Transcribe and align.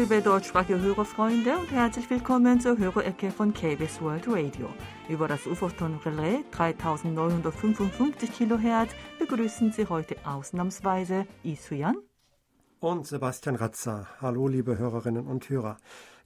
Liebe 0.00 0.22
deutschsprachige 0.22 0.80
Hörerfreunde 0.80 1.58
und 1.58 1.70
herzlich 1.70 2.08
willkommen 2.08 2.58
zur 2.58 2.78
Hörerecke 2.78 3.30
von 3.30 3.52
KBS 3.52 4.00
World 4.00 4.26
Radio. 4.28 4.70
Über 5.10 5.28
das 5.28 5.46
Uferton-Relais 5.46 6.42
3955 6.52 8.32
kHz 8.32 8.94
begrüßen 9.18 9.72
Sie 9.72 9.86
heute 9.86 10.16
ausnahmsweise 10.24 11.26
Isuyan 11.42 11.96
und 12.80 13.06
Sebastian 13.06 13.56
Ratzer. 13.56 14.06
Hallo, 14.22 14.48
liebe 14.48 14.78
Hörerinnen 14.78 15.26
und 15.26 15.50
Hörer. 15.50 15.76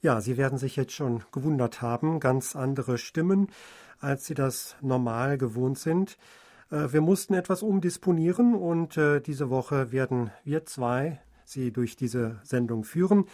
Ja, 0.01 0.21
Sie 0.21 0.37
werden 0.37 0.57
sich 0.57 0.77
jetzt 0.77 0.93
schon 0.93 1.25
gewundert 1.33 1.81
haben, 1.81 2.21
ganz 2.21 2.55
andere 2.55 2.97
Stimmen, 2.97 3.49
als 3.99 4.25
Sie 4.25 4.35
das 4.35 4.77
normal 4.79 5.37
gewohnt 5.37 5.79
sind. 5.79 6.17
Äh, 6.71 6.93
wir 6.93 7.01
mussten 7.01 7.33
etwas 7.33 7.61
umdisponieren 7.61 8.55
und 8.55 8.95
äh, 8.95 9.19
diese 9.19 9.49
Woche 9.49 9.91
werden 9.91 10.31
wir 10.45 10.63
zwei 10.65 11.19
Sie 11.47 11.71
durch 11.71 11.95
diese 11.95 12.39
Sendung 12.43 12.83
führen. 12.83 13.25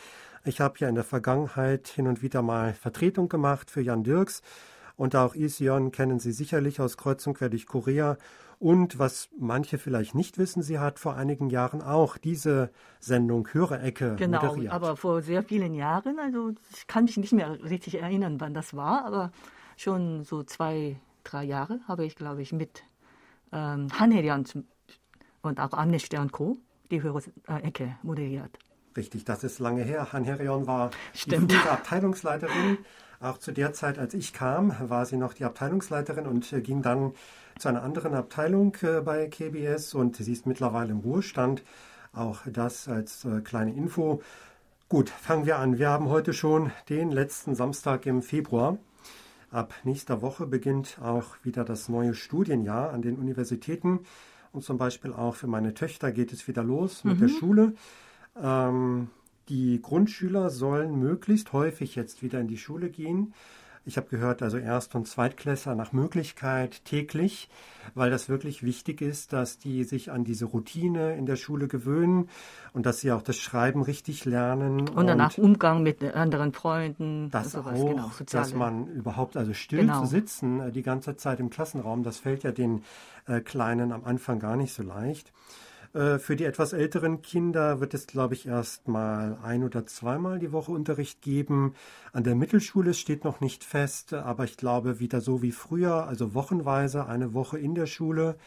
Ich 0.44 0.60
habe 0.60 0.76
ja 0.80 0.90
in 0.90 0.96
der 0.96 1.04
Vergangenheit 1.04 1.88
hin 1.88 2.08
und 2.08 2.24
wieder 2.24 2.42
mal 2.42 2.74
Vertretung 2.74 3.30
gemacht 3.30 3.70
für 3.70 3.82
Jan 3.82 4.04
Dirks 4.04 4.42
und 4.96 5.16
auch 5.16 5.36
Ision 5.36 5.92
kennen 5.92 6.20
Sie 6.20 6.32
sicherlich 6.32 6.80
aus 6.80 6.98
Kreuzung 6.98 7.34
quer 7.34 7.50
durch 7.50 7.66
Korea. 7.66 8.18
Und 8.60 9.00
was 9.00 9.30
manche 9.40 9.80
vielleicht 9.80 10.14
nicht 10.14 10.38
wissen, 10.38 10.62
sie 10.62 10.78
hat 10.78 11.00
vor 11.00 11.16
einigen 11.16 11.50
Jahren 11.50 11.82
auch 11.82 12.18
diese 12.18 12.70
Sendung 13.00 13.48
Hörerecke 13.52 14.16
genau, 14.18 14.44
moderiert. 14.44 14.72
Genau, 14.72 14.76
aber 14.76 14.96
vor 14.96 15.24
sehr 15.24 15.42
vielen 15.42 15.74
Jahren. 15.74 16.20
Also 16.20 16.52
ich 16.72 16.86
kann 16.86 17.06
mich 17.06 17.18
nicht 17.18 17.34
mehr 17.34 17.64
richtig 17.64 18.00
erinnern, 18.00 18.40
wann 18.40 18.54
das 18.54 18.76
war, 18.76 19.04
aber 19.06 19.32
schon 19.78 20.24
so 20.24 20.44
zwei, 20.44 20.98
drei 21.24 21.44
Jahre 21.46 21.80
habe 21.88 22.06
ich, 22.06 22.16
glaube 22.16 22.44
ich, 22.44 22.54
mit 22.54 22.84
ähm, 23.52 23.88
Hanherian 24.00 24.46
und 25.42 25.60
auch 25.60 25.74
Amnesty 25.74 26.18
Co. 26.32 26.58
die 26.92 27.02
Hörerecke 27.02 27.96
moderiert. 28.04 28.60
Richtig, 28.96 29.24
das 29.26 29.44
ist 29.44 29.60
lange 29.60 29.84
her. 29.84 30.12
Han 30.12 30.24
Herion 30.24 30.68
war 30.68 30.92
Stimmt. 31.14 31.52
die 31.52 31.70
Abteilungsleiterin. 31.70 32.80
Auch 33.22 33.38
zu 33.38 33.52
der 33.52 33.72
Zeit, 33.72 34.00
als 34.00 34.14
ich 34.14 34.34
kam, 34.34 34.76
war 34.80 35.06
sie 35.06 35.16
noch 35.16 35.34
die 35.34 35.46
Abteilungsleiterin 35.46 36.26
und 36.26 36.52
äh, 36.52 36.62
ging 36.62 36.82
dann 36.82 37.14
zu 37.60 37.70
einer 37.70 37.84
anderen 37.84 38.16
Abteilung 38.16 38.76
äh, 38.82 39.02
bei 39.02 39.28
KBS 39.28 39.94
und 39.94 40.16
sie 40.16 40.32
ist 40.32 40.48
mittlerweile 40.48 40.92
im 40.92 41.00
Ruhestand. 41.00 41.64
Auch 42.14 42.40
das 42.46 42.88
als 42.88 43.24
äh, 43.26 43.42
kleine 43.42 43.74
Info. 43.74 44.22
Gut, 44.90 45.10
fangen 45.10 45.46
wir 45.46 45.58
an. 45.58 45.78
Wir 45.78 45.90
haben 45.90 46.10
heute 46.10 46.34
schon 46.34 46.72
den 46.90 47.12
letzten 47.12 47.56
Samstag 47.56 48.06
im 48.08 48.22
Februar. 48.22 48.78
Ab 49.52 49.74
nächster 49.84 50.22
Woche 50.22 50.48
beginnt 50.48 50.98
auch 51.02 51.36
wieder 51.44 51.64
das 51.64 51.88
neue 51.88 52.16
Studienjahr 52.16 52.92
an 52.92 53.02
den 53.02 53.18
Universitäten. 53.18 54.00
Und 54.52 54.64
zum 54.64 54.78
Beispiel 54.78 55.14
auch 55.14 55.36
für 55.36 55.48
meine 55.48 55.74
Töchter 55.74 56.12
geht 56.12 56.34
es 56.34 56.48
wieder 56.48 56.64
los 56.64 57.04
mit 57.04 57.18
mhm. 57.18 57.20
der 57.22 57.28
Schule. 57.30 57.74
Ähm, 58.36 59.10
die 59.50 59.82
Grundschüler 59.82 60.50
sollen 60.50 61.00
möglichst 61.00 61.54
häufig 61.54 61.96
jetzt 61.96 62.24
wieder 62.24 62.40
in 62.40 62.48
die 62.48 62.58
Schule 62.58 62.90
gehen. 62.90 63.34
Ich 63.84 63.98
habe 63.98 64.08
gehört, 64.10 64.44
also 64.44 64.58
Erst- 64.58 64.94
und 64.94 65.08
Zweitklässler 65.08 65.74
nach 65.74 65.92
Möglichkeit 65.92 66.86
täglich, 66.86 67.50
weil 67.96 68.12
das 68.12 68.30
wirklich 68.30 68.62
wichtig 68.62 69.02
ist, 69.02 69.34
dass 69.34 69.58
die 69.58 69.84
sich 69.86 70.12
an 70.12 70.24
diese 70.24 70.46
Routine 70.46 71.16
in 71.16 71.26
der 71.26 71.36
Schule 71.36 71.68
gewöhnen 71.68 72.30
und 72.74 72.86
dass 72.86 73.00
sie 73.00 73.12
auch 73.12 73.24
das 73.24 73.38
Schreiben 73.38 73.82
richtig 73.82 74.26
lernen. 74.26 74.88
Und 74.88 75.08
danach 75.08 75.36
und 75.40 75.44
Umgang 75.44 75.82
mit 75.82 76.04
anderen 76.04 76.54
Freunden. 76.54 77.32
Das 77.32 77.54
sowas, 77.54 77.80
auch, 77.80 77.88
genau, 77.88 78.12
dass 78.32 78.54
man 78.54 78.86
überhaupt, 78.86 79.36
also 79.36 79.54
still 79.56 79.80
genau. 79.80 80.02
zu 80.02 80.06
sitzen 80.06 80.60
äh, 80.60 80.72
die 80.72 80.84
ganze 80.84 81.18
Zeit 81.18 81.40
im 81.40 81.50
Klassenraum, 81.50 82.04
das 82.04 82.20
fällt 82.20 82.44
ja 82.44 82.52
den 82.52 82.84
äh, 83.26 83.42
Kleinen 83.42 83.92
am 83.92 84.06
Anfang 84.06 84.38
gar 84.38 84.58
nicht 84.58 84.74
so 84.76 84.84
leicht. 84.84 85.34
Äh, 85.94 86.20
für 86.20 86.36
die 86.36 86.46
etwas 86.46 86.74
älteren 86.74 87.22
Kinder 87.22 87.80
wird 87.80 87.94
es, 87.94 88.08
glaube 88.08 88.34
ich, 88.34 88.48
erst 88.48 88.88
mal 88.88 89.38
ein 89.44 89.64
oder 89.64 89.86
zweimal 89.86 90.40
die 90.40 90.52
Woche 90.52 90.72
Unterricht 90.72 91.22
geben. 91.22 91.76
An 92.14 92.24
der 92.24 92.36
Mittelschule 92.36 92.94
steht 92.94 93.24
noch 93.24 93.42
nicht 93.42 93.64
fest, 93.64 94.14
aber 94.14 94.46
ich 94.46 94.58
glaube 94.58 95.00
wieder 95.00 95.22
so 95.22 95.42
wie 95.42 95.52
früher, 95.52 96.08
also 96.08 96.34
wochenweise, 96.34 97.08
eine 97.08 97.34
Woche 97.34 97.60
in 97.60 97.76
der 97.76 97.88
Schule, 97.88 98.38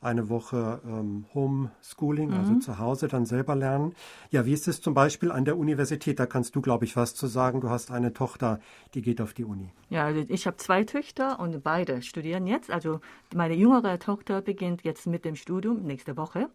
eine 0.00 0.28
Woche 0.28 0.80
ähm, 0.84 1.26
Homeschooling, 1.32 2.30
mhm. 2.30 2.36
also 2.36 2.54
zu 2.58 2.78
Hause 2.78 3.08
dann 3.08 3.24
selber 3.24 3.54
lernen. 3.54 3.94
Ja, 4.30 4.44
wie 4.46 4.52
ist 4.52 4.66
es 4.66 4.80
zum 4.80 4.94
Beispiel 4.94 5.30
an 5.30 5.44
der 5.44 5.56
Universität? 5.56 6.18
Da 6.18 6.26
kannst 6.26 6.56
du, 6.56 6.60
glaube 6.60 6.84
ich, 6.84 6.96
was 6.96 7.14
zu 7.14 7.28
sagen. 7.28 7.60
Du 7.60 7.70
hast 7.70 7.90
eine 7.90 8.12
Tochter, 8.12 8.58
die 8.94 9.02
geht 9.02 9.20
auf 9.20 9.32
die 9.32 9.44
Uni. 9.44 9.70
Ja, 9.90 10.06
also 10.06 10.24
ich 10.28 10.46
habe 10.46 10.56
zwei 10.56 10.82
Töchter 10.84 11.38
und 11.38 11.62
beide 11.62 12.02
studieren 12.02 12.46
jetzt. 12.46 12.70
Also 12.70 13.00
meine 13.34 13.54
jüngere 13.54 13.98
Tochter 13.98 14.42
beginnt 14.42 14.82
jetzt 14.82 15.06
mit 15.06 15.24
dem 15.24 15.36
Studium 15.36 15.82
nächste 15.82 16.16
Woche. 16.16 16.48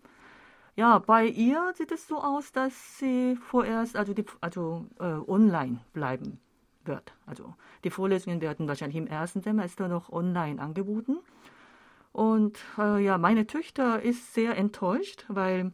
Ja, 0.78 1.00
bei 1.00 1.26
ihr 1.26 1.74
sieht 1.74 1.92
es 1.92 2.08
so 2.08 2.22
aus, 2.22 2.52
dass 2.52 3.00
sie 3.00 3.36
vorerst 3.36 3.98
also, 3.98 4.14
die, 4.14 4.24
also 4.42 4.86
äh, 5.00 5.06
online 5.28 5.80
bleiben 5.92 6.40
wird. 6.86 7.14
Also 7.26 7.56
die 7.84 7.90
Vorlesungen 7.90 8.42
werden 8.42 8.68
wahrscheinlich 8.68 8.98
im 8.98 9.08
ersten 9.08 9.42
Semester 9.42 9.88
noch 9.88 10.12
online 10.12 10.62
angeboten. 10.62 11.18
Und 12.12 12.60
äh, 12.78 13.04
ja, 13.04 13.18
meine 13.18 13.48
Töchter 13.48 14.04
ist 14.04 14.36
sehr 14.36 14.56
enttäuscht, 14.56 15.26
weil 15.30 15.72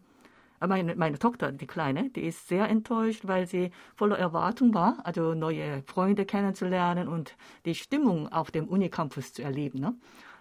äh, 0.62 0.68
meine, 0.68 0.96
meine 0.96 1.20
Tochter, 1.20 1.52
die 1.52 1.68
Kleine, 1.68 2.09
die 2.12 2.22
ist 2.22 2.47
sehr 2.47 2.70
enttäuscht, 2.70 3.28
weil 3.28 3.46
sie 3.46 3.72
voller 3.97 4.18
Erwartung 4.18 4.74
war, 4.74 5.00
also 5.03 5.34
neue 5.34 5.84
Freunde 5.84 6.25
kennenzulernen 6.25 7.09
und 7.09 7.35
die 7.66 7.75
Stimmung 7.75 8.31
auf 8.31 8.52
dem 8.52 8.70
Unicampus 8.70 9.34
zu 9.34 9.44
erleben. 9.44 9.81
Ne? 9.81 9.96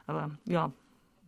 Aber 0.06 0.30
ja, 0.44 0.70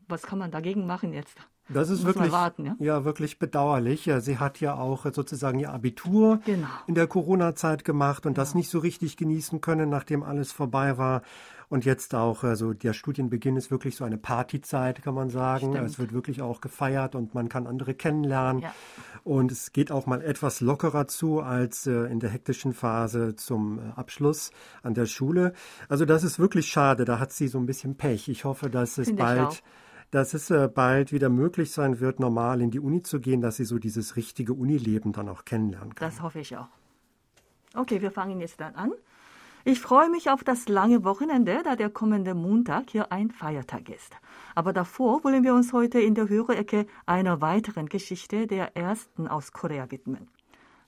was 0.06 0.22
kann 0.22 0.38
man 0.38 0.52
dagegen 0.52 0.86
machen 0.86 1.12
jetzt? 1.12 1.36
Das 1.68 1.88
ist 1.88 2.04
wirklich, 2.04 2.30
warten, 2.30 2.66
ja? 2.66 2.76
ja? 2.78 3.04
wirklich 3.04 3.38
bedauerlich. 3.38 4.06
Ja, 4.06 4.20
sie 4.20 4.38
hat 4.38 4.60
ja 4.60 4.74
auch 4.74 5.06
sozusagen 5.12 5.58
ihr 5.58 5.72
Abitur 5.72 6.40
genau. 6.44 6.68
in 6.86 6.94
der 6.94 7.06
Corona-Zeit 7.06 7.84
gemacht 7.84 8.26
und 8.26 8.34
genau. 8.34 8.42
das 8.42 8.54
nicht 8.54 8.68
so 8.68 8.78
richtig 8.78 9.16
genießen 9.16 9.60
können, 9.60 9.88
nachdem 9.88 10.22
alles 10.22 10.52
vorbei 10.52 10.98
war. 10.98 11.22
Und 11.68 11.84
jetzt 11.84 12.14
auch, 12.14 12.44
also 12.44 12.74
der 12.74 12.92
Studienbeginn 12.92 13.56
ist 13.56 13.70
wirklich 13.70 13.96
so 13.96 14.04
eine 14.04 14.18
Partyzeit, 14.18 15.02
kann 15.02 15.14
man 15.14 15.30
sagen. 15.30 15.72
Stimmt. 15.72 15.88
Es 15.88 15.98
wird 15.98 16.12
wirklich 16.12 16.42
auch 16.42 16.60
gefeiert 16.60 17.14
und 17.14 17.34
man 17.34 17.48
kann 17.48 17.66
andere 17.66 17.94
kennenlernen. 17.94 18.62
Ja. 18.62 18.74
Und 19.24 19.50
es 19.50 19.72
geht 19.72 19.90
auch 19.90 20.06
mal 20.06 20.20
etwas 20.20 20.60
lockerer 20.60 21.08
zu 21.08 21.40
als 21.40 21.86
äh, 21.86 22.04
in 22.04 22.20
der 22.20 22.30
hektischen 22.30 22.74
Phase 22.74 23.34
zum 23.36 23.78
äh, 23.78 23.82
Abschluss 23.96 24.50
an 24.82 24.94
der 24.94 25.06
Schule. 25.06 25.54
Also 25.88 26.04
das 26.04 26.22
ist 26.22 26.38
wirklich 26.38 26.66
schade. 26.66 27.06
Da 27.06 27.18
hat 27.18 27.32
sie 27.32 27.48
so 27.48 27.58
ein 27.58 27.66
bisschen 27.66 27.96
Pech. 27.96 28.28
Ich 28.28 28.44
hoffe, 28.44 28.68
dass 28.68 28.98
es 28.98 29.08
Find 29.08 29.18
bald 29.18 29.62
dass 30.14 30.32
es 30.32 30.48
äh, 30.50 30.68
bald 30.72 31.12
wieder 31.12 31.28
möglich 31.28 31.72
sein 31.72 31.98
wird, 31.98 32.20
normal 32.20 32.60
in 32.60 32.70
die 32.70 32.78
Uni 32.78 33.02
zu 33.02 33.18
gehen, 33.18 33.40
dass 33.40 33.56
sie 33.56 33.64
so 33.64 33.80
dieses 33.80 34.14
richtige 34.14 34.52
Unileben 34.52 35.12
dann 35.12 35.28
auch 35.28 35.44
kennenlernen 35.44 35.92
kann. 35.94 36.08
Das 36.08 36.22
hoffe 36.22 36.38
ich 36.38 36.56
auch. 36.56 36.68
Okay, 37.74 38.00
wir 38.00 38.12
fangen 38.12 38.38
jetzt 38.38 38.60
dann 38.60 38.76
an. 38.76 38.92
Ich 39.64 39.80
freue 39.80 40.08
mich 40.10 40.30
auf 40.30 40.44
das 40.44 40.68
lange 40.68 41.02
Wochenende, 41.02 41.62
da 41.64 41.74
der 41.74 41.90
kommende 41.90 42.34
Montag 42.34 42.90
hier 42.90 43.10
ein 43.10 43.32
Feiertag 43.32 43.88
ist. 43.88 44.14
Aber 44.54 44.72
davor 44.72 45.24
wollen 45.24 45.42
wir 45.42 45.54
uns 45.54 45.72
heute 45.72 46.00
in 46.00 46.14
der 46.14 46.28
Hörerecke 46.28 46.86
einer 47.06 47.40
weiteren 47.40 47.88
Geschichte 47.88 48.46
der 48.46 48.76
ersten 48.76 49.26
aus 49.26 49.50
Korea 49.50 49.90
widmen. 49.90 50.28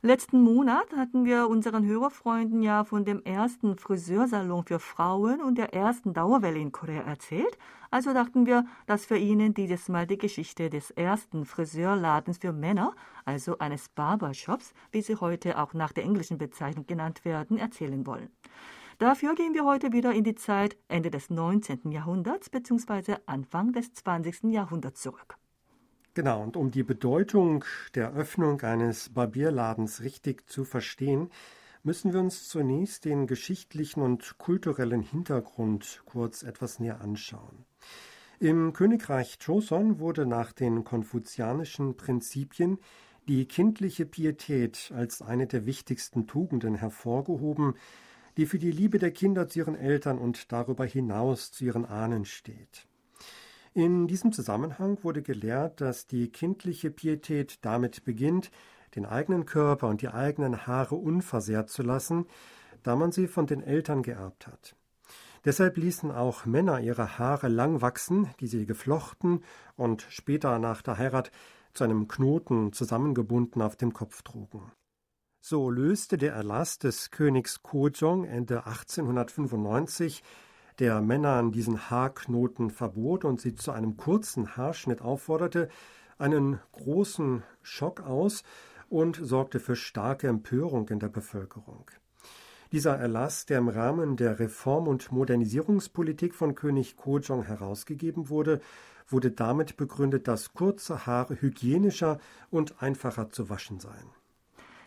Letzten 0.06 0.41
Monat 0.41 0.87
hatten 0.97 1.25
wir 1.25 1.49
unseren 1.49 1.84
Hörerfreunden 1.84 2.62
ja 2.62 2.84
von 2.84 3.05
dem 3.05 3.25
ersten 3.25 3.77
Friseursalon 3.77 4.65
für 4.65 4.78
Frauen 4.78 5.43
und 5.43 5.59
der 5.59 5.75
ersten 5.75 6.15
Dauerwelle 6.15 6.61
in 6.61 6.71
Korea 6.71 7.03
erzählt. 7.03 7.59
Also 7.91 8.15
dachten 8.15 8.47
wir, 8.47 8.66
dass 8.87 9.11
wir 9.11 9.16
Ihnen 9.16 9.53
dieses 9.53 9.89
Mal 9.89 10.06
die 10.06 10.16
Geschichte 10.16 10.71
des 10.71 10.93
ersten 10.93 11.45
Friseurladens 11.45 12.39
für 12.39 12.53
Männer, 12.53 12.95
also 13.25 13.59
eines 13.59 13.89
Barbershops, 13.89 14.75
wie 14.93 15.03
sie 15.03 15.16
heute 15.16 15.59
auch 15.59 15.75
nach 15.75 15.91
der 15.91 16.05
englischen 16.05 16.39
Bezeichnung 16.39 16.86
genannt 16.86 17.25
werden, 17.25 17.59
erzählen 17.59 18.07
wollen. 18.07 18.31
Dafür 18.98 19.34
gehen 19.34 19.54
wir 19.54 19.65
heute 19.65 19.91
wieder 19.91 20.13
in 20.13 20.22
die 20.22 20.36
Zeit 20.36 20.77
Ende 20.86 21.10
des 21.10 21.31
19. 21.31 21.91
Jahrhunderts 21.91 22.48
bzw. 22.48 23.16
Anfang 23.27 23.72
des 23.72 23.92
20. 23.92 24.53
Jahrhunderts 24.53 25.03
zurück. 25.03 25.36
Genau, 26.16 26.42
und 26.42 26.57
um 26.57 26.71
die 26.71 26.83
Bedeutung 26.83 27.63
der 27.95 28.15
Öffnung 28.15 28.63
eines 28.63 29.10
Barbierladens 29.10 30.01
richtig 30.01 30.48
zu 30.48 30.65
verstehen, 30.65 31.28
müssen 31.83 32.15
wir 32.15 32.21
uns 32.21 32.48
zunächst 32.48 33.04
den 33.04 33.27
geschichtlichen 33.27 34.01
und 34.01 34.39
kulturellen 34.39 35.03
Hintergrund 35.03 36.01
kurz 36.07 36.42
etwas 36.42 36.80
näher 36.80 37.03
anschauen. 37.03 37.66
Im 38.41 38.72
Königreich 38.72 39.36
Joseon 39.42 39.98
wurde 39.98 40.24
nach 40.24 40.53
den 40.53 40.84
konfuzianischen 40.84 41.98
Prinzipien 41.98 42.78
die 43.28 43.45
kindliche 43.45 44.07
Pietät 44.07 44.91
als 44.97 45.21
eine 45.21 45.47
der 45.47 45.66
wichtigsten 45.66 46.27
Tugenden 46.27 46.77
hervorgehoben, 46.77 47.74
die 48.39 48.47
für 48.47 48.59
die 48.59 48.72
Liebe 48.72 48.98
der 48.98 49.10
Kinder 49.10 49.48
zu 49.48 49.59
ihren 49.59 49.77
Eltern 49.77 50.16
und 50.16 50.51
darüber 50.51 50.86
hinaus 50.86 51.53
zu 51.53 51.66
ihren 51.66 51.84
Ahnen 51.84 52.24
steht. 52.24 52.85
In 53.77 54.07
diesem 54.07 54.33
Zusammenhang 54.33 55.05
wurde 55.05 55.21
gelehrt, 55.21 55.83
dass 55.83 56.07
die 56.07 56.33
kindliche 56.33 56.91
Pietät 56.91 57.59
damit 57.61 58.07
beginnt, 58.07 58.51
den 58.95 59.05
eigenen 59.05 59.45
Körper 59.45 59.89
und 59.89 60.01
die 60.01 60.09
eigenen 60.09 60.67
Haare 60.67 60.95
unversehrt 60.95 61.69
zu 61.69 61.83
lassen, 61.83 62.25
da 62.83 62.97
man 62.97 63.13
sie 63.13 63.28
von 63.28 63.47
den 63.47 63.63
Eltern 63.63 64.03
geerbt 64.03 64.47
hat. 64.47 64.77
Deshalb 65.45 65.77
ließen 65.77 66.11
auch 66.11 66.47
Männer 66.47 66.81
ihre 66.81 67.19
Haare 67.19 67.49
lang 67.49 67.83
wachsen, 67.83 68.31
die 68.41 68.47
sie 68.47 68.65
geflochten 68.65 69.45
und 69.77 70.07
später 70.09 70.59
nach 70.59 70.81
der 70.81 70.97
Heirat 70.97 71.31
zu 71.75 71.84
einem 71.84 72.09
Knoten 72.09 72.72
zusammengebunden 72.72 73.61
auf 73.61 73.77
dem 73.77 73.93
Kopf 73.93 74.22
trugen. 74.22 74.72
So 75.43 75.69
löste 75.69 76.17
der 76.17 76.33
Erlass 76.33 76.79
des 76.79 77.11
Königs 77.11 77.63
Kojong 77.63 78.25
Ende 78.25 78.65
1895, 78.65 80.22
der 80.78 81.01
Männern 81.01 81.53
diesen 81.53 81.91
Haarknoten 81.91 82.71
verbot 82.71 83.25
und 83.25 83.41
sie 83.41 83.55
zu 83.55 83.73
einem 83.73 83.97
kurzen 83.97 84.57
Haarschnitt 84.57 85.01
aufforderte, 85.01 85.69
einen 86.19 86.61
großen 86.73 87.43
Schock 87.63 88.01
aus 88.01 88.43
und 88.89 89.19
sorgte 89.21 89.61
für 89.61 89.77
starke 89.77 90.28
Empörung 90.28 90.89
in 90.89 90.99
der 90.99 91.09
Bevölkerung. 91.09 91.91
Dieser 92.73 92.97
Erlass, 92.97 93.47
der 93.47 93.59
im 93.59 93.69
Rahmen 93.69 94.17
der 94.17 94.39
Reform- 94.39 94.89
und 94.89 95.13
Modernisierungspolitik 95.13 96.34
von 96.34 96.55
König 96.55 96.97
Kojong 96.97 97.45
herausgegeben 97.45 98.29
wurde, 98.29 98.61
wurde 99.09 99.31
damit 99.31 99.77
begründet, 99.77 100.27
dass 100.27 100.53
kurze 100.53 101.07
Haare 101.07 101.41
hygienischer 101.41 102.19
und 102.51 102.83
einfacher 102.83 103.31
zu 103.31 103.49
waschen 103.49 103.79
seien. 103.79 104.11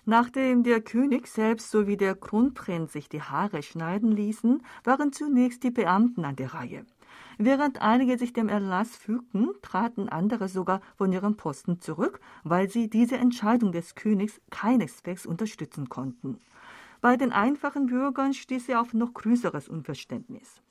Nachdem 0.05 0.63
der 0.63 0.81
König 0.81 1.27
selbst 1.27 1.71
sowie 1.71 1.97
der 1.97 2.15
Kronprinz 2.15 2.93
sich 2.93 3.09
die 3.09 3.21
Haare 3.21 3.61
schneiden 3.63 4.11
ließen, 4.11 4.63
waren 4.83 5.11
zunächst 5.11 5.63
die 5.63 5.71
Beamten 5.71 6.25
an 6.25 6.35
der 6.35 6.53
Reihe. 6.53 6.85
Während 7.37 7.81
einige 7.81 8.17
sich 8.17 8.33
dem 8.33 8.49
Erlass 8.49 8.95
fügten, 8.95 9.49
traten 9.61 10.09
andere 10.09 10.49
sogar 10.49 10.81
von 10.97 11.11
ihrem 11.11 11.37
Posten 11.37 11.79
zurück, 11.79 12.19
weil 12.43 12.69
sie 12.69 12.89
diese 12.89 13.17
Entscheidung 13.17 13.71
des 13.71 13.95
Königs 13.95 14.41
keineswegs 14.49 15.25
unterstützen 15.25 15.87
konnten. 15.89 16.39
Bei 17.01 17.15
den 17.15 17.31
einfachen 17.31 17.87
Bürgern 17.87 18.33
stieß 18.33 18.67
er 18.67 18.81
auf 18.81 18.93
noch 18.93 19.13
größeres 19.13 19.69
Unverständnis. 19.69 20.61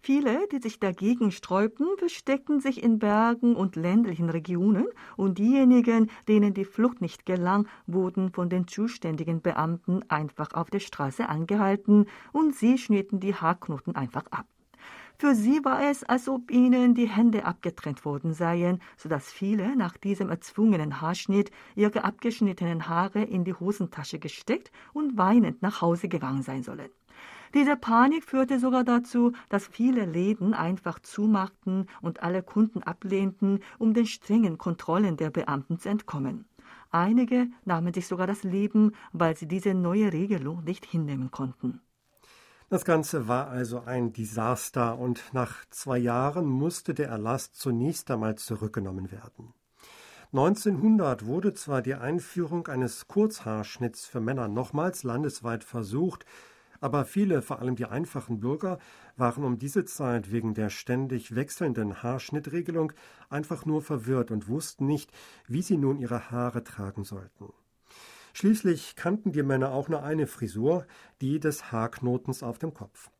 Viele, 0.00 0.46
die 0.48 0.58
sich 0.58 0.78
dagegen 0.78 1.32
sträubten, 1.32 1.86
versteckten 1.98 2.60
sich 2.60 2.82
in 2.82 2.98
Bergen 2.98 3.56
und 3.56 3.76
ländlichen 3.76 4.30
Regionen, 4.30 4.86
und 5.16 5.38
diejenigen, 5.38 6.10
denen 6.28 6.54
die 6.54 6.64
Flucht 6.64 7.00
nicht 7.00 7.26
gelang, 7.26 7.68
wurden 7.86 8.30
von 8.30 8.48
den 8.48 8.68
zuständigen 8.68 9.42
Beamten 9.42 10.02
einfach 10.08 10.54
auf 10.54 10.70
der 10.70 10.80
Straße 10.80 11.28
angehalten, 11.28 12.06
und 12.32 12.54
sie 12.54 12.78
schnitten 12.78 13.20
die 13.20 13.34
Haarknoten 13.34 13.96
einfach 13.96 14.26
ab. 14.30 14.46
Für 15.20 15.34
sie 15.34 15.64
war 15.64 15.82
es, 15.90 16.04
als 16.04 16.28
ob 16.28 16.52
ihnen 16.52 16.94
die 16.94 17.08
Hände 17.08 17.44
abgetrennt 17.44 18.04
worden 18.04 18.32
seien, 18.34 18.80
so 18.96 19.08
dass 19.08 19.32
viele 19.32 19.74
nach 19.74 19.96
diesem 19.96 20.30
erzwungenen 20.30 21.00
Haarschnitt 21.00 21.50
ihre 21.74 22.04
abgeschnittenen 22.04 22.88
Haare 22.88 23.24
in 23.24 23.42
die 23.42 23.54
Hosentasche 23.54 24.20
gesteckt 24.20 24.70
und 24.92 25.18
weinend 25.18 25.60
nach 25.60 25.82
Hause 25.82 26.08
gegangen 26.08 26.42
sein 26.42 26.62
sollen. 26.62 26.88
Diese 27.54 27.76
Panik 27.76 28.24
führte 28.24 28.58
sogar 28.58 28.84
dazu, 28.84 29.32
dass 29.48 29.66
viele 29.66 30.04
Läden 30.04 30.54
einfach 30.54 30.98
zumachten 30.98 31.86
und 32.02 32.22
alle 32.22 32.42
Kunden 32.42 32.82
ablehnten, 32.82 33.60
um 33.78 33.94
den 33.94 34.06
strengen 34.06 34.58
Kontrollen 34.58 35.16
der 35.16 35.30
Beamten 35.30 35.78
zu 35.78 35.88
entkommen. 35.88 36.44
Einige 36.90 37.48
nahmen 37.64 37.92
sich 37.92 38.06
sogar 38.06 38.26
das 38.26 38.42
Leben, 38.42 38.92
weil 39.12 39.36
sie 39.36 39.46
diese 39.46 39.74
neue 39.74 40.12
Regelung 40.12 40.64
nicht 40.64 40.86
hinnehmen 40.86 41.30
konnten. 41.30 41.80
Das 42.70 42.84
Ganze 42.84 43.28
war 43.28 43.48
also 43.48 43.80
ein 43.80 44.12
Desaster 44.12 44.98
und 44.98 45.22
nach 45.32 45.64
zwei 45.70 45.96
Jahren 45.96 46.46
musste 46.46 46.92
der 46.92 47.08
Erlass 47.08 47.52
zunächst 47.52 48.10
einmal 48.10 48.36
zurückgenommen 48.36 49.10
werden. 49.10 49.54
1900 50.32 51.24
wurde 51.24 51.54
zwar 51.54 51.80
die 51.80 51.94
Einführung 51.94 52.66
eines 52.66 53.08
Kurzhaarschnitts 53.08 54.04
für 54.04 54.20
Männer 54.20 54.48
nochmals 54.48 55.02
landesweit 55.02 55.64
versucht, 55.64 56.26
aber 56.80 57.04
viele, 57.04 57.42
vor 57.42 57.60
allem 57.60 57.76
die 57.76 57.86
einfachen 57.86 58.40
Bürger, 58.40 58.78
waren 59.16 59.44
um 59.44 59.58
diese 59.58 59.84
Zeit 59.84 60.30
wegen 60.30 60.54
der 60.54 60.70
ständig 60.70 61.34
wechselnden 61.34 62.02
Haarschnittregelung 62.02 62.92
einfach 63.30 63.66
nur 63.66 63.82
verwirrt 63.82 64.30
und 64.30 64.48
wussten 64.48 64.86
nicht, 64.86 65.10
wie 65.46 65.62
sie 65.62 65.76
nun 65.76 65.98
ihre 65.98 66.30
Haare 66.30 66.64
tragen 66.64 67.04
sollten. 67.04 67.52
Schließlich 68.32 68.94
kannten 68.94 69.32
die 69.32 69.42
Männer 69.42 69.72
auch 69.72 69.88
nur 69.88 70.02
eine 70.02 70.26
Frisur, 70.26 70.86
die 71.20 71.40
des 71.40 71.72
Haarknotens 71.72 72.42
auf 72.42 72.58
dem 72.58 72.72
Kopf. 72.72 73.10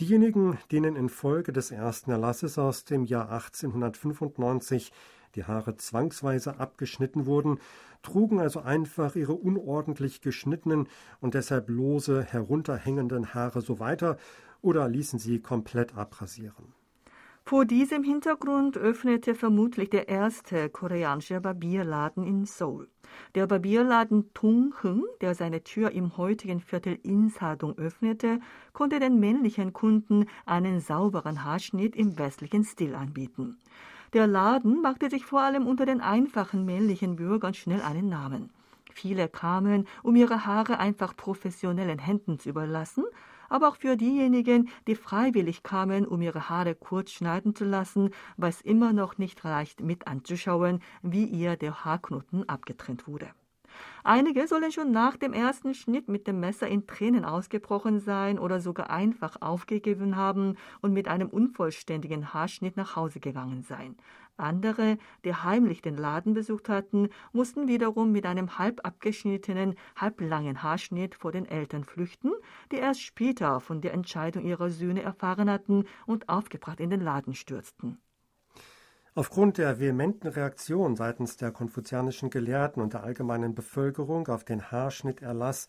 Diejenigen, 0.00 0.58
denen 0.72 0.96
infolge 0.96 1.52
des 1.52 1.70
ersten 1.70 2.10
Erlasses 2.10 2.58
aus 2.58 2.84
dem 2.84 3.04
Jahr 3.04 3.30
1895 3.30 4.92
die 5.34 5.44
Haare 5.44 5.76
zwangsweise 5.76 6.58
abgeschnitten 6.58 7.26
wurden, 7.26 7.58
trugen 8.02 8.40
also 8.40 8.60
einfach 8.60 9.16
ihre 9.16 9.34
unordentlich 9.34 10.20
geschnittenen 10.20 10.88
und 11.20 11.34
deshalb 11.34 11.68
lose 11.68 12.22
herunterhängenden 12.22 13.34
Haare 13.34 13.60
so 13.60 13.78
weiter 13.80 14.16
oder 14.62 14.88
ließen 14.88 15.18
sie 15.18 15.40
komplett 15.40 15.96
abrasieren. 15.96 16.74
Vor 17.46 17.66
diesem 17.66 18.02
Hintergrund 18.02 18.78
öffnete 18.78 19.34
vermutlich 19.34 19.90
der 19.90 20.08
erste 20.08 20.70
koreanische 20.70 21.42
Barbierladen 21.42 22.24
in 22.24 22.46
Seoul. 22.46 22.88
Der 23.34 23.46
Barbierladen 23.46 24.32
Tung 24.32 24.74
Hung, 24.82 25.04
der 25.20 25.34
seine 25.34 25.62
Tür 25.62 25.90
im 25.90 26.16
heutigen 26.16 26.60
Viertel 26.60 26.98
Insadong 27.02 27.76
öffnete, 27.76 28.40
konnte 28.72 28.98
den 28.98 29.20
männlichen 29.20 29.74
Kunden 29.74 30.24
einen 30.46 30.80
sauberen 30.80 31.44
Haarschnitt 31.44 31.94
im 31.96 32.18
westlichen 32.18 32.64
Stil 32.64 32.94
anbieten. 32.94 33.58
Der 34.14 34.28
Laden 34.28 34.80
machte 34.80 35.10
sich 35.10 35.24
vor 35.26 35.40
allem 35.40 35.66
unter 35.66 35.86
den 35.86 36.00
einfachen 36.00 36.64
männlichen 36.64 37.16
Bürgern 37.16 37.52
schnell 37.52 37.82
einen 37.82 38.08
Namen. 38.08 38.48
Viele 38.92 39.28
kamen, 39.28 39.88
um 40.04 40.14
ihre 40.14 40.46
Haare 40.46 40.78
einfach 40.78 41.16
professionellen 41.16 41.98
Händen 41.98 42.38
zu 42.38 42.50
überlassen, 42.50 43.02
aber 43.48 43.66
auch 43.66 43.74
für 43.74 43.96
diejenigen, 43.96 44.68
die 44.86 44.94
freiwillig 44.94 45.64
kamen, 45.64 46.06
um 46.06 46.22
ihre 46.22 46.48
Haare 46.48 46.76
kurz 46.76 47.10
schneiden 47.10 47.56
zu 47.56 47.64
lassen, 47.64 48.10
weil 48.36 48.50
es 48.50 48.60
immer 48.60 48.92
noch 48.92 49.18
nicht 49.18 49.44
reicht, 49.44 49.80
mit 49.80 50.06
anzuschauen, 50.06 50.80
wie 51.02 51.24
ihr 51.24 51.56
der 51.56 51.84
Haarknoten 51.84 52.48
abgetrennt 52.48 53.08
wurde. 53.08 53.30
Einige 54.06 54.46
sollen 54.46 54.70
schon 54.70 54.90
nach 54.90 55.16
dem 55.16 55.32
ersten 55.32 55.72
Schnitt 55.72 56.08
mit 56.08 56.26
dem 56.26 56.38
Messer 56.38 56.68
in 56.68 56.86
Tränen 56.86 57.24
ausgebrochen 57.24 58.00
sein 58.00 58.38
oder 58.38 58.60
sogar 58.60 58.90
einfach 58.90 59.40
aufgegeben 59.40 60.16
haben 60.16 60.58
und 60.82 60.92
mit 60.92 61.08
einem 61.08 61.30
unvollständigen 61.30 62.34
Haarschnitt 62.34 62.76
nach 62.76 62.96
Hause 62.96 63.18
gegangen 63.18 63.62
sein. 63.62 63.96
Andere, 64.36 64.98
die 65.24 65.34
heimlich 65.34 65.80
den 65.80 65.96
Laden 65.96 66.34
besucht 66.34 66.68
hatten, 66.68 67.08
mussten 67.32 67.66
wiederum 67.66 68.12
mit 68.12 68.26
einem 68.26 68.58
halb 68.58 68.84
abgeschnittenen, 68.84 69.74
halblangen 69.96 70.62
Haarschnitt 70.62 71.14
vor 71.14 71.32
den 71.32 71.46
Eltern 71.46 71.84
flüchten, 71.84 72.32
die 72.72 72.76
erst 72.76 73.00
später 73.00 73.58
von 73.60 73.80
der 73.80 73.94
Entscheidung 73.94 74.44
ihrer 74.44 74.68
Söhne 74.68 75.00
erfahren 75.00 75.48
hatten 75.48 75.86
und 76.04 76.28
aufgebracht 76.28 76.80
in 76.80 76.90
den 76.90 77.00
Laden 77.00 77.34
stürzten. 77.34 78.03
Aufgrund 79.16 79.58
der 79.58 79.78
vehementen 79.78 80.26
Reaktion 80.26 80.96
seitens 80.96 81.36
der 81.36 81.52
konfuzianischen 81.52 82.30
Gelehrten 82.30 82.82
und 82.82 82.94
der 82.94 83.04
allgemeinen 83.04 83.54
Bevölkerung 83.54 84.26
auf 84.26 84.42
den 84.42 84.72
Haarschnitterlass 84.72 85.68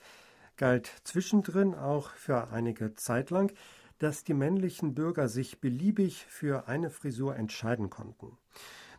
galt 0.57 0.91
zwischendrin 1.03 1.75
auch 1.75 2.09
für 2.09 2.49
einige 2.49 2.95
Zeit 2.95 3.29
lang, 3.29 3.53
dass 3.99 4.23
die 4.23 4.33
männlichen 4.33 4.95
Bürger 4.95 5.27
sich 5.27 5.61
beliebig 5.61 6.25
für 6.27 6.67
eine 6.67 6.89
Frisur 6.89 7.35
entscheiden 7.35 7.91
konnten. 7.91 8.35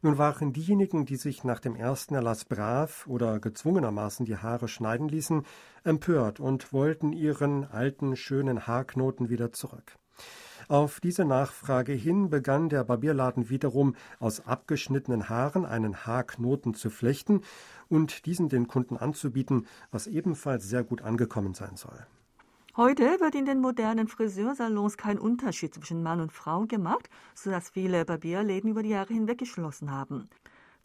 Nun 0.00 0.16
waren 0.16 0.52
diejenigen, 0.52 1.06
die 1.06 1.16
sich 1.16 1.42
nach 1.42 1.58
dem 1.58 1.74
ersten 1.74 2.14
Erlass 2.14 2.44
brav 2.44 3.04
oder 3.08 3.40
gezwungenermaßen 3.40 4.26
die 4.26 4.36
Haare 4.36 4.68
schneiden 4.68 5.08
ließen, 5.08 5.44
empört 5.82 6.38
und 6.38 6.72
wollten 6.72 7.12
ihren 7.12 7.64
alten 7.64 8.14
schönen 8.14 8.68
Haarknoten 8.68 9.28
wieder 9.28 9.50
zurück. 9.50 9.98
Auf 10.68 10.98
diese 10.98 11.24
Nachfrage 11.24 11.92
hin 11.92 12.28
begann 12.28 12.68
der 12.68 12.82
Barbierladen 12.82 13.50
wiederum 13.50 13.94
aus 14.18 14.44
abgeschnittenen 14.46 15.28
Haaren 15.28 15.64
einen 15.64 16.06
Haarknoten 16.06 16.74
zu 16.74 16.90
flechten 16.90 17.42
und 17.88 18.26
diesen 18.26 18.48
den 18.48 18.66
Kunden 18.66 18.96
anzubieten, 18.96 19.66
was 19.92 20.08
ebenfalls 20.08 20.68
sehr 20.68 20.82
gut 20.82 21.02
angekommen 21.02 21.54
sein 21.54 21.76
soll. 21.76 22.04
Heute 22.76 23.04
wird 23.20 23.36
in 23.36 23.46
den 23.46 23.60
modernen 23.60 24.08
Friseursalons 24.08 24.96
kein 24.96 25.20
Unterschied 25.20 25.72
zwischen 25.72 26.02
Mann 26.02 26.20
und 26.20 26.32
Frau 26.32 26.66
gemacht, 26.66 27.08
sodass 27.34 27.70
viele 27.70 28.04
Barbierläden 28.04 28.68
über 28.68 28.82
die 28.82 28.90
Jahre 28.90 29.14
hinweg 29.14 29.38
geschlossen 29.38 29.92
haben. 29.92 30.28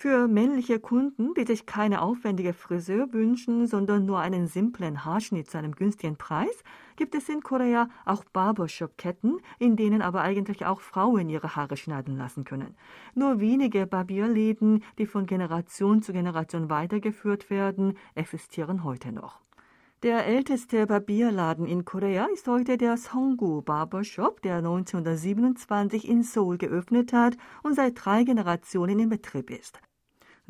Für 0.01 0.27
männliche 0.27 0.79
Kunden, 0.79 1.35
die 1.35 1.45
sich 1.45 1.67
keine 1.67 2.01
aufwendige 2.01 2.53
Friseur 2.53 3.13
wünschen, 3.13 3.67
sondern 3.67 4.03
nur 4.03 4.17
einen 4.17 4.47
simplen 4.47 5.05
Haarschnitt 5.05 5.47
zu 5.47 5.59
einem 5.59 5.73
günstigen 5.73 6.17
Preis, 6.17 6.63
gibt 6.95 7.13
es 7.13 7.29
in 7.29 7.43
Korea 7.43 7.87
auch 8.03 8.23
Barbershop-Ketten, 8.33 9.37
in 9.59 9.75
denen 9.75 10.01
aber 10.01 10.21
eigentlich 10.21 10.65
auch 10.65 10.81
Frauen 10.81 11.29
ihre 11.29 11.55
Haare 11.55 11.77
schneiden 11.77 12.17
lassen 12.17 12.45
können. 12.45 12.75
Nur 13.13 13.39
wenige 13.39 13.85
Barbierläden, 13.85 14.83
die 14.97 15.05
von 15.05 15.27
Generation 15.27 16.01
zu 16.01 16.13
Generation 16.13 16.71
weitergeführt 16.71 17.51
werden, 17.51 17.95
existieren 18.15 18.83
heute 18.83 19.11
noch. 19.11 19.39
Der 20.01 20.25
älteste 20.25 20.87
Barbierladen 20.87 21.67
in 21.67 21.85
Korea 21.85 22.25
ist 22.33 22.47
heute 22.47 22.79
der 22.79 22.97
Songgu 22.97 23.61
Barbershop, 23.61 24.41
der 24.41 24.55
1927 24.55 26.09
in 26.09 26.23
Seoul 26.23 26.57
geöffnet 26.57 27.13
hat 27.13 27.37
und 27.61 27.75
seit 27.75 28.03
drei 28.03 28.23
Generationen 28.23 28.97
in 28.97 29.09
Betrieb 29.09 29.51
ist. 29.51 29.79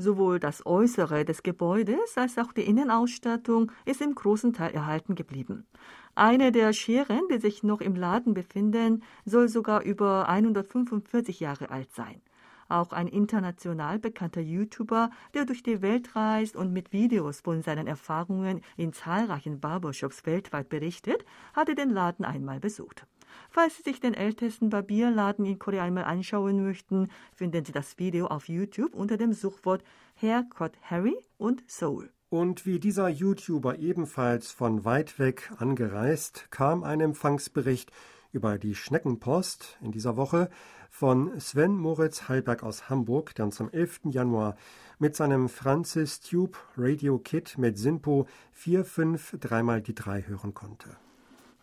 Sowohl 0.02 0.40
das 0.40 0.66
Äußere 0.66 1.26
des 1.26 1.44
Gebäudes 1.44 2.18
als 2.18 2.40
auch 2.40 2.54
die 2.54 2.64
Innenausstattung 2.64 3.72
ist 3.86 4.02
im 4.02 4.16
großen 4.16 4.52
Teil 4.52 4.72
erhalten 4.72 5.14
geblieben. 5.14 5.68
Eine 6.16 6.52
der 6.52 6.74
Scheren, 6.74 7.22
die 7.32 7.38
sich 7.38 7.62
noch 7.62 7.82
im 7.82 7.96
Laden 7.96 8.34
befinden, 8.34 9.04
soll 9.26 9.48
sogar 9.48 9.84
über 9.84 10.28
145 10.28 11.40
Jahre 11.40 11.70
alt 11.70 11.94
sein. 11.94 12.20
auch 12.68 12.94
ein 12.94 13.08
international 13.08 14.00
bekannter 14.00 14.42
YouTuber, 14.42 15.12
der 15.34 15.46
durch 15.46 15.62
die 15.62 15.82
Welt 15.82 16.16
reist 16.16 16.56
und 16.56 16.74
mit 16.74 16.94
Videos 16.94 17.42
von 17.42 17.62
seinen 17.62 17.86
Erfahrungen 17.86 18.62
in 18.78 18.94
zahlreichen 18.94 19.60
Barbershops 19.60 20.26
weltweit 20.26 20.70
berichtet, 20.70 21.26
hatte 21.54 21.76
den 21.76 21.90
Laden 21.90 22.26
einmal 22.26 22.60
besucht. 22.60 23.06
Falls 23.50 23.78
Sie 23.78 23.84
sich 23.84 24.00
den 24.00 24.14
ältesten 24.14 24.70
Barbierladen 24.70 25.46
in 25.46 25.60
Korea 25.60 25.84
einmal 25.84 26.06
anschauen 26.06 26.64
möchten, 26.64 27.10
finden 27.34 27.66
Sie 27.66 27.72
das 27.72 27.98
Video 28.00 28.28
auf 28.28 28.48
YouTube 28.48 28.94
unter 28.94 29.18
dem 29.18 29.34
Suchwort 29.34 29.84
Haircut 30.22 30.74
Harry 30.82 31.16
und 31.38 31.64
Soul. 31.70 32.12
Und 32.30 32.66
wie 32.66 32.80
dieser 32.80 33.10
YouTuber 33.10 33.80
ebenfalls 33.80 34.52
von 34.52 34.86
weit 34.86 35.20
weg 35.20 35.52
angereist, 35.58 36.48
kam 36.50 36.84
ein 36.84 37.02
Empfangsbericht 37.02 37.92
über 38.32 38.58
die 38.58 38.76
Schneckenpost 38.76 39.78
in 39.82 39.92
dieser 39.92 40.16
Woche 40.16 40.50
von 40.90 41.38
Sven 41.40 41.76
Moritz 41.76 42.30
Hallberg 42.30 42.64
aus 42.64 42.90
Hamburg, 42.90 43.36
der 43.36 43.46
uns 43.46 43.60
am 43.60 43.70
11. 43.70 44.02
Januar 44.12 44.56
mit 45.00 45.16
seinem 45.16 45.50
Francis 45.50 46.20
Tube 46.22 46.58
Radio 46.78 47.20
Kit 47.20 47.58
mit 47.58 47.78
Sinpo 47.78 48.28
453 48.54 49.64
mal 49.64 49.82
die 49.82 49.96
3 49.96 50.24
hören 50.28 50.54
konnte. 50.54 50.96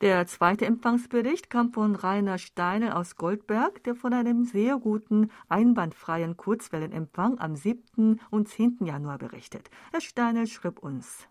Der 0.00 0.28
zweite 0.28 0.64
Empfangsbericht 0.64 1.50
kam 1.50 1.72
von 1.72 1.96
Rainer 1.96 2.38
Steiner 2.38 2.96
aus 2.96 3.16
Goldberg, 3.16 3.82
der 3.82 3.96
von 3.96 4.12
einem 4.12 4.44
sehr 4.44 4.78
guten, 4.78 5.32
einwandfreien 5.48 6.36
Kurzwellenempfang 6.36 7.40
am 7.40 7.56
7. 7.56 8.20
und 8.30 8.48
10. 8.48 8.78
Januar 8.84 9.18
berichtet. 9.18 9.70
Herr 9.90 10.00
Steiner 10.00 10.46
schrieb 10.46 10.78
uns. 10.78 11.26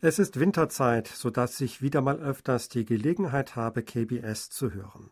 Es 0.00 0.18
ist 0.18 0.40
Winterzeit, 0.40 1.08
sodass 1.08 1.60
ich 1.60 1.82
wieder 1.82 2.00
mal 2.00 2.18
öfters 2.18 2.70
die 2.70 2.86
Gelegenheit 2.86 3.54
habe, 3.54 3.82
KBS 3.82 4.48
zu 4.48 4.72
hören. 4.72 5.10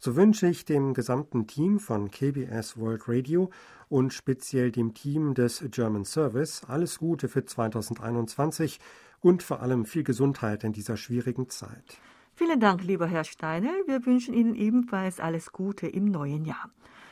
So 0.00 0.16
wünsche 0.16 0.48
ich 0.48 0.64
dem 0.64 0.94
gesamten 0.94 1.46
Team 1.46 1.78
von 1.78 2.10
KBS 2.10 2.76
World 2.76 3.02
Radio 3.06 3.50
und 3.88 4.12
speziell 4.12 4.72
dem 4.72 4.94
Team 4.94 5.34
des 5.34 5.64
German 5.70 6.04
Service 6.04 6.64
alles 6.66 6.98
Gute 6.98 7.28
für 7.28 7.44
2021 7.44 8.80
und 9.20 9.44
vor 9.44 9.62
allem 9.62 9.84
viel 9.84 10.02
Gesundheit 10.02 10.64
in 10.64 10.72
dieser 10.72 10.96
schwierigen 10.96 11.48
Zeit. 11.48 12.00
Vielen 12.38 12.60
Dank, 12.60 12.84
lieber 12.84 13.06
Herr 13.06 13.24
Steiner. 13.24 13.72
Wir 13.86 14.04
wünschen 14.04 14.34
Ihnen 14.34 14.54
ebenfalls 14.54 15.20
alles 15.20 15.52
Gute 15.52 15.86
im 15.86 16.04
neuen 16.04 16.44
Jahr. 16.44 16.68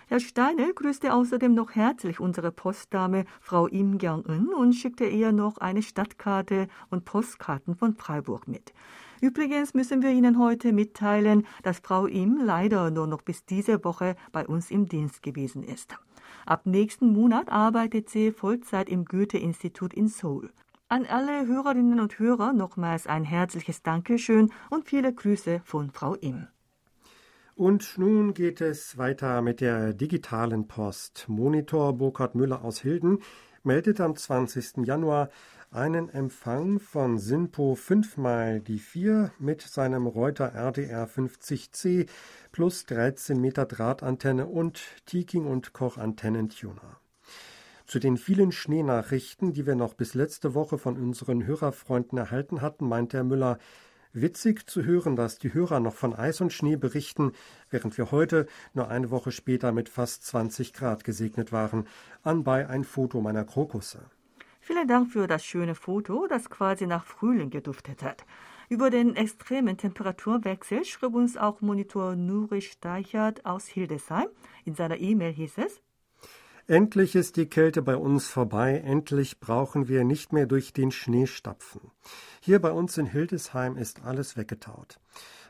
Herr 0.07 0.21
Steiner 0.21 0.71
grüßte 0.75 1.15
außerdem 1.15 1.55
noch 1.55 1.75
herzlich 1.75 2.21
unsere 2.21 2.53
Postdame 2.53 3.25
Frau 3.41 3.67
Im 3.67 3.97
Gyang-eun 3.97 4.53
und 4.53 4.75
schickte 4.75 5.07
ihr 5.07 5.33
noch 5.33 5.57
eine 5.57 5.81
Stadtkarte 5.81 6.69
und 6.91 7.07
Postkarten 7.07 7.75
von 7.75 7.95
Freiburg 7.95 8.47
mit. 8.47 8.75
Übrigens 9.23 9.73
müssen 9.73 10.03
wir 10.03 10.11
Ihnen 10.11 10.39
heute 10.39 10.75
mitteilen, 10.75 11.47
dass 11.63 11.79
Frau 11.79 12.05
Im 12.05 12.45
leider 12.45 12.91
nur 12.91 13.07
noch 13.07 13.23
bis 13.23 13.47
diese 13.47 13.83
Woche 13.83 14.17
bei 14.31 14.47
uns 14.47 14.71
im 14.71 14.91
Dienst 14.91 15.23
gewesen 15.23 15.63
ist. 15.63 15.97
Ab 16.45 16.67
nächsten 16.67 17.11
Monat 17.15 17.51
arbeitet 17.51 18.11
sie 18.11 18.31
Vollzeit 18.31 18.91
im 18.91 19.07
Goethe-Institut 19.07 19.95
in 19.95 20.09
Seoul. 20.09 20.51
An 20.95 21.07
alle 21.07 21.49
Hörerinnen 21.49 21.99
und 21.99 22.21
Hörer 22.21 22.53
nochmals 22.53 23.09
ein 23.09 23.25
herzliches 23.25 23.83
Dankeschön 23.83 24.53
und 24.71 24.87
viele 24.87 25.13
Grüße 25.13 25.61
von 25.65 25.91
Frau 25.91 26.15
Im. 26.15 26.47
Und 27.57 27.99
nun 27.99 28.33
geht 28.33 28.61
es 28.61 28.97
weiter 28.97 29.43
mit 29.43 29.61
der 29.61 29.93
digitalen 29.93 30.69
Post. 30.69 31.25
Monitor 31.27 31.95
Burkhard 31.95 32.37
Müller 32.37 32.63
aus 32.63 32.79
Hilden 32.79 33.19
meldet 33.65 34.01
am 34.01 34.15
20. 34.15 34.87
Januar 34.87 35.31
einen 35.73 36.11
Empfang 36.11 36.79
von 36.79 37.19
Sinpo 37.19 37.75
5 37.75 38.17
mal 38.17 38.61
die 38.61 38.79
4 38.79 39.33
mit 39.41 39.63
seinem 39.63 40.07
Reuter 40.07 40.55
RDR 40.55 41.09
50C 41.09 42.09
plus 42.53 42.87
13 42.87 43.41
Meter 43.41 43.67
Drahtantenne 43.67 44.47
und 44.47 44.81
Tiking 45.07 45.47
und 45.47 45.73
Koch 45.73 45.99
Antennentuner. 45.99 47.01
Zu 47.87 47.99
den 47.99 48.17
vielen 48.17 48.51
Schneenachrichten, 48.51 49.53
die 49.53 49.67
wir 49.67 49.75
noch 49.75 49.95
bis 49.95 50.15
letzte 50.15 50.55
Woche 50.55 50.79
von 50.79 50.97
unseren 50.97 51.47
Hörerfreunden 51.47 52.19
erhalten 52.19 52.63
hatten, 52.63 52.89
meinte 52.89 53.19
Herr 53.19 53.25
Müller, 53.25 53.59
witzig 54.15 54.67
zu 54.67 54.85
hören, 54.85 55.17
dass 55.17 55.39
die 55.39 55.53
Hörer 55.53 55.81
noch 55.81 55.95
von 55.95 56.15
Eis 56.15 56.41
und 56.41 56.53
Schnee 56.53 56.77
berichten, 56.77 57.33
während 57.69 57.99
wir 57.99 58.11
heute 58.11 58.47
nur 58.73 58.89
eine 58.89 59.11
Woche 59.11 59.33
später 59.33 59.73
mit 59.73 59.89
fast 59.89 60.25
20 60.25 60.73
Grad 60.73 61.05
gesegnet 61.05 61.53
waren. 61.53 61.87
Anbei 62.23 62.69
ein 62.69 62.85
Foto 62.85 63.21
meiner 63.21 63.45
Krokusse. 63.45 64.07
Vielen 64.61 64.89
Dank 64.89 65.11
für 65.13 65.27
das 65.27 65.45
schöne 65.45 65.75
Foto, 65.75 66.27
das 66.27 66.49
quasi 66.49 66.87
nach 66.87 67.05
Frühling 67.05 67.51
geduftet 67.51 68.03
hat. 68.03 68.25
Über 68.71 68.89
den 68.89 69.15
extremen 69.15 69.77
Temperaturwechsel 69.77 70.87
schrieb 70.87 71.15
uns 71.15 71.37
auch 71.37 71.61
Monitor 71.61 72.17
Nuri 72.17 72.63
Steichert 72.63 73.45
aus 73.45 73.67
Hildesheim. 73.67 74.29
In 74.65 74.75
seiner 74.75 74.99
E-Mail 74.99 75.35
hieß 75.35 75.59
es, 75.59 75.83
Endlich 76.67 77.15
ist 77.15 77.37
die 77.37 77.45
Kälte 77.45 77.83
bei 77.83 77.95
uns 77.95 78.27
vorbei, 78.27 78.79
endlich 78.79 79.39
brauchen 79.39 79.87
wir 79.87 80.03
nicht 80.03 80.33
mehr 80.33 80.47
durch 80.47 80.73
den 80.73 80.91
Schnee 80.93 81.27
stapfen. 81.27 81.91
Hier 82.41 82.59
bei 82.59 82.73
uns 82.73 82.97
in 82.97 83.05
Hildesheim 83.05 83.77
ist 83.77 84.03
alles 84.03 84.39
weggetaut. 84.39 84.99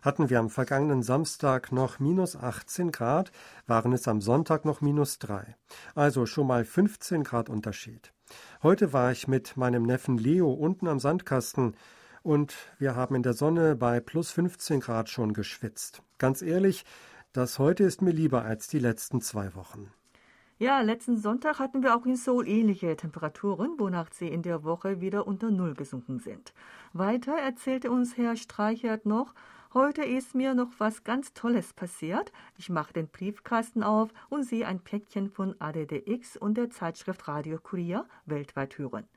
Hatten 0.02 0.28
wir 0.28 0.40
am 0.40 0.50
vergangenen 0.50 1.04
Samstag 1.04 1.70
noch 1.70 2.00
minus 2.00 2.34
18 2.34 2.90
Grad, 2.90 3.30
waren 3.68 3.92
es 3.92 4.08
am 4.08 4.20
Sonntag 4.20 4.64
noch 4.64 4.80
minus 4.80 5.20
3. 5.20 5.54
Also 5.94 6.26
schon 6.26 6.48
mal 6.48 6.64
15 6.64 7.22
Grad 7.22 7.48
Unterschied. 7.48 8.12
Heute 8.64 8.92
war 8.92 9.12
ich 9.12 9.28
mit 9.28 9.56
meinem 9.56 9.84
Neffen 9.84 10.18
Leo 10.18 10.52
unten 10.52 10.88
am 10.88 10.98
Sandkasten 10.98 11.76
und 12.24 12.56
wir 12.80 12.96
haben 12.96 13.14
in 13.14 13.22
der 13.22 13.34
Sonne 13.34 13.76
bei 13.76 14.00
plus 14.00 14.32
15 14.32 14.80
Grad 14.80 15.08
schon 15.10 15.32
geschwitzt. 15.32 16.02
Ganz 16.18 16.42
ehrlich, 16.42 16.84
das 17.32 17.60
heute 17.60 17.84
ist 17.84 18.02
mir 18.02 18.10
lieber 18.10 18.44
als 18.44 18.66
die 18.66 18.80
letzten 18.80 19.20
zwei 19.20 19.54
Wochen. 19.54 19.92
Ja, 20.58 20.80
letzten 20.82 21.16
Sonntag 21.18 21.58
hatten 21.58 21.82
wir 21.82 21.96
auch 21.96 22.06
in 22.06 22.14
Seoul 22.14 22.46
ähnliche 22.46 22.96
Temperaturen, 22.96 23.74
wonach 23.76 24.12
sie 24.12 24.28
in 24.28 24.42
der 24.42 24.62
Woche 24.62 25.00
wieder 25.00 25.26
unter 25.26 25.50
Null 25.50 25.74
gesunken 25.74 26.20
sind. 26.20 26.54
Weiter 26.92 27.32
erzählte 27.32 27.90
uns 27.90 28.16
Herr 28.16 28.36
Streichert 28.36 29.04
noch, 29.04 29.34
heute 29.74 30.04
ist 30.04 30.36
mir 30.36 30.54
noch 30.54 30.70
was 30.78 31.02
ganz 31.02 31.32
Tolles 31.32 31.72
passiert. 31.72 32.30
Ich 32.56 32.70
mache 32.70 32.92
den 32.92 33.08
Briefkasten 33.08 33.82
auf 33.82 34.10
und 34.28 34.44
sehe 34.44 34.68
ein 34.68 34.78
Päckchen 34.78 35.28
von 35.28 35.56
ADDX 35.58 36.36
und 36.36 36.56
der 36.56 36.70
Zeitschrift 36.70 37.26
Radio 37.26 37.58
Kurier 37.58 38.06
weltweit 38.24 38.78
hören. 38.78 39.08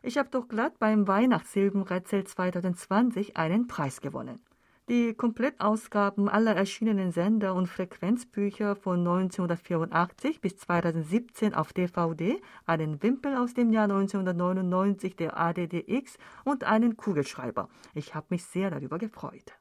Ich 0.00 0.16
habe 0.16 0.30
doch 0.30 0.48
glatt 0.48 0.78
beim 0.78 1.06
Weihnachtshilfenrätsel 1.06 2.24
2020 2.24 3.36
einen 3.36 3.66
Preis 3.66 4.00
gewonnen. 4.00 4.40
Die 4.88 5.14
Komplettausgaben 5.14 6.28
aller 6.28 6.54
erschienenen 6.54 7.10
Sender- 7.10 7.56
und 7.56 7.66
Frequenzbücher 7.66 8.76
von 8.76 9.00
1984 9.00 10.40
bis 10.40 10.58
2017 10.58 11.54
auf 11.54 11.72
DVD, 11.72 12.40
einen 12.66 13.02
Wimpel 13.02 13.34
aus 13.36 13.52
dem 13.52 13.72
Jahr 13.72 13.90
1999 13.90 15.16
der 15.16 15.36
ADDX 15.36 16.18
und 16.44 16.62
einen 16.62 16.96
Kugelschreiber. 16.96 17.68
Ich 17.94 18.14
habe 18.14 18.26
mich 18.30 18.44
sehr 18.44 18.70
darüber 18.70 18.98
gefreut. 18.98 19.58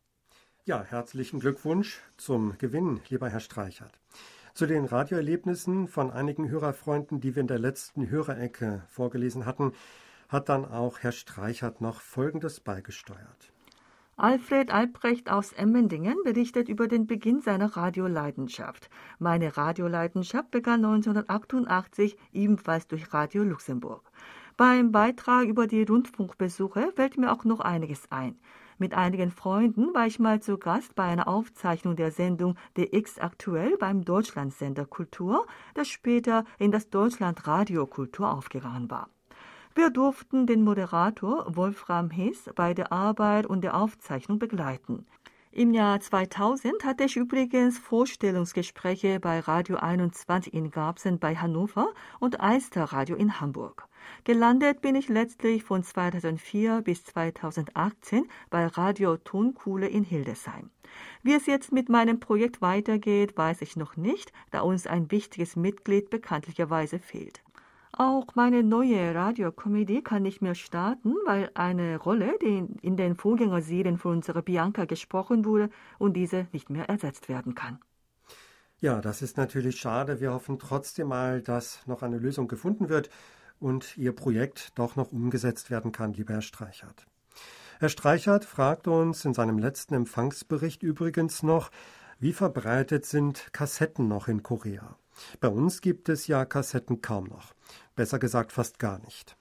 Ja, 0.65 0.83
herzlichen 0.83 1.39
Glückwunsch 1.39 2.03
zum 2.17 2.55
Gewinn, 2.59 3.01
lieber 3.09 3.27
Herr 3.27 3.39
Streichert. 3.39 3.99
Zu 4.53 4.67
den 4.67 4.85
Radioerlebnissen 4.85 5.87
von 5.87 6.11
einigen 6.11 6.49
Hörerfreunden, 6.49 7.19
die 7.19 7.33
wir 7.33 7.41
in 7.41 7.47
der 7.47 7.57
letzten 7.57 8.11
Hörerecke 8.11 8.83
vorgelesen 8.89 9.47
hatten, 9.47 9.73
hat 10.29 10.49
dann 10.49 10.65
auch 10.65 10.99
Herr 10.99 11.11
Streichert 11.11 11.81
noch 11.81 12.01
Folgendes 12.01 12.59
beigesteuert. 12.59 13.54
Alfred 14.17 14.71
Albrecht 14.71 15.29
aus 15.29 15.51
Emmendingen 15.51 16.15
berichtet 16.23 16.69
über 16.69 16.87
den 16.87 17.05
Beginn 17.05 17.41
seiner 17.41 17.75
Radioleidenschaft. 17.75 18.89
Meine 19.19 19.57
Radioleidenschaft 19.57 20.51
begann 20.51 20.85
1988 20.85 22.15
ebenfalls 22.31 22.87
durch 22.87 23.13
Radio 23.13 23.43
Luxemburg. 23.43 24.09
Beim 24.55 24.93
Beitrag 24.93 25.47
über 25.47 25.67
die 25.67 25.83
Rundfunkbesuche 25.83 26.93
fällt 26.95 27.17
mir 27.17 27.29
auch 27.33 27.43
noch 27.43 27.59
einiges 27.59 28.09
ein. 28.09 28.39
Mit 28.77 28.93
einigen 28.93 29.31
Freunden 29.31 29.93
war 29.93 30.07
ich 30.07 30.17
mal 30.17 30.41
zu 30.41 30.57
Gast 30.57 30.95
bei 30.95 31.03
einer 31.03 31.27
Aufzeichnung 31.27 31.97
der 31.97 32.11
Sendung 32.11 32.55
DX 32.77 33.19
Aktuell 33.19 33.75
beim 33.77 34.05
Deutschlandsender 34.05 34.85
Kultur, 34.85 35.45
das 35.73 35.89
später 35.89 36.45
in 36.57 36.71
das 36.71 36.89
Deutschland 36.89 37.47
Radio 37.47 37.85
Kultur 37.85 38.31
aufgegangen 38.31 38.89
war. 38.89 39.09
Wir 39.77 39.89
durften 39.89 40.47
den 40.47 40.63
Moderator 40.63 41.53
Wolfram 41.53 42.09
Hess 42.09 42.49
bei 42.55 42.73
der 42.73 42.93
Arbeit 42.93 43.45
und 43.45 43.61
der 43.61 43.75
Aufzeichnung 43.75 44.39
begleiten. 44.39 45.05
Im 45.51 45.73
Jahr 45.73 45.99
2000 45.99 46.85
hatte 46.85 47.03
ich 47.03 47.17
übrigens 47.17 47.77
Vorstellungsgespräche 47.77 49.19
bei 49.19 49.41
Radio 49.41 49.75
21 49.75 50.53
in 50.53 50.71
Garbsen 50.71 51.19
bei 51.19 51.35
Hannover 51.35 51.89
und 52.21 52.39
Eister 52.39 52.85
Radio 52.85 53.17
in 53.17 53.41
Hamburg. 53.41 53.89
Gelandet 54.23 54.79
bin 54.79 54.95
ich 54.95 55.09
letztlich 55.09 55.65
von 55.65 55.83
2004 55.83 56.81
bis 56.81 57.03
2018 57.03 58.29
bei 58.49 58.67
Radio 58.67 59.17
Tonkuhle 59.17 59.89
in 59.89 60.05
Hildesheim. 60.05 60.69
Wie 61.21 61.33
es 61.33 61.47
jetzt 61.47 61.73
mit 61.73 61.89
meinem 61.89 62.21
Projekt 62.21 62.61
weitergeht, 62.61 63.37
weiß 63.37 63.61
ich 63.61 63.75
noch 63.75 63.97
nicht, 63.97 64.31
da 64.51 64.61
uns 64.61 64.87
ein 64.87 65.11
wichtiges 65.11 65.57
Mitglied 65.57 66.09
bekanntlicherweise 66.09 66.99
fehlt. 66.99 67.44
Auch 67.97 68.35
meine 68.35 68.61
neue 68.61 69.15
Radiokomödie 69.15 70.01
kann 70.01 70.23
nicht 70.23 70.41
mehr 70.41 70.53
starten, 70.53 71.13
weil 71.25 71.49
eine 71.53 71.97
Rolle, 71.97 72.37
die 72.41 72.67
in 72.81 72.97
den 72.97 73.15
Vorgängerserien 73.15 73.97
von 73.97 74.17
unserer 74.17 74.41
Bianca 74.41 74.83
gesprochen 74.83 75.45
wurde 75.45 75.69
und 75.97 76.13
diese 76.13 76.47
nicht 76.51 76.69
mehr 76.69 76.89
ersetzt 76.89 77.29
werden 77.29 77.55
kann. 77.55 77.79
Ja, 78.81 78.99
das 78.99 79.21
ist 79.21 79.37
natürlich 79.37 79.79
schade. 79.79 80.19
Wir 80.19 80.33
hoffen 80.33 80.59
trotzdem 80.59 81.07
mal, 81.07 81.41
dass 81.41 81.87
noch 81.87 82.03
eine 82.03 82.17
Lösung 82.17 82.49
gefunden 82.49 82.89
wird 82.89 83.09
und 83.61 83.97
Ihr 83.97 84.11
Projekt 84.11 84.77
doch 84.77 84.97
noch 84.97 85.13
umgesetzt 85.13 85.71
werden 85.71 85.93
kann, 85.93 86.11
lieber 86.11 86.33
Herr 86.33 86.41
Streichert. 86.41 87.07
Herr 87.79 87.87
Streichert 87.89 88.43
fragt 88.43 88.89
uns 88.89 89.23
in 89.23 89.33
seinem 89.33 89.57
letzten 89.57 89.93
Empfangsbericht 89.93 90.83
übrigens 90.83 91.43
noch, 91.43 91.71
wie 92.19 92.33
verbreitet 92.33 93.05
sind 93.05 93.53
Kassetten 93.53 94.09
noch 94.09 94.27
in 94.27 94.43
Korea? 94.43 94.97
Bei 95.39 95.47
uns 95.47 95.79
gibt 95.79 96.09
es 96.09 96.27
ja 96.27 96.43
Kassetten 96.43 97.01
kaum 97.01 97.27
noch. 97.27 97.54
Besser 97.95 98.19
gesagt 98.19 98.51
fast 98.51 98.79
gar 98.79 98.99
nicht. 98.99 99.37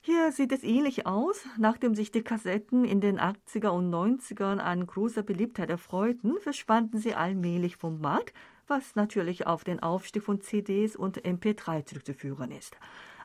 Hier 0.00 0.32
sieht 0.32 0.52
es 0.52 0.62
ähnlich 0.62 1.06
aus. 1.06 1.44
Nachdem 1.58 1.94
sich 1.94 2.10
die 2.10 2.22
Kassetten 2.22 2.84
in 2.84 3.02
den 3.02 3.20
80er 3.20 3.68
und 3.68 3.92
90ern 3.92 4.58
an 4.58 4.86
großer 4.86 5.22
Beliebtheit 5.22 5.68
erfreuten, 5.68 6.38
verschwanden 6.40 6.98
sie 6.98 7.14
allmählich 7.14 7.76
vom 7.76 8.00
Markt, 8.00 8.32
was 8.66 8.94
natürlich 8.94 9.46
auf 9.46 9.64
den 9.64 9.80
Aufstieg 9.80 10.22
von 10.22 10.40
CDs 10.40 10.96
und 10.96 11.22
MP3 11.22 11.84
zurückzuführen 11.84 12.50
ist. 12.50 12.76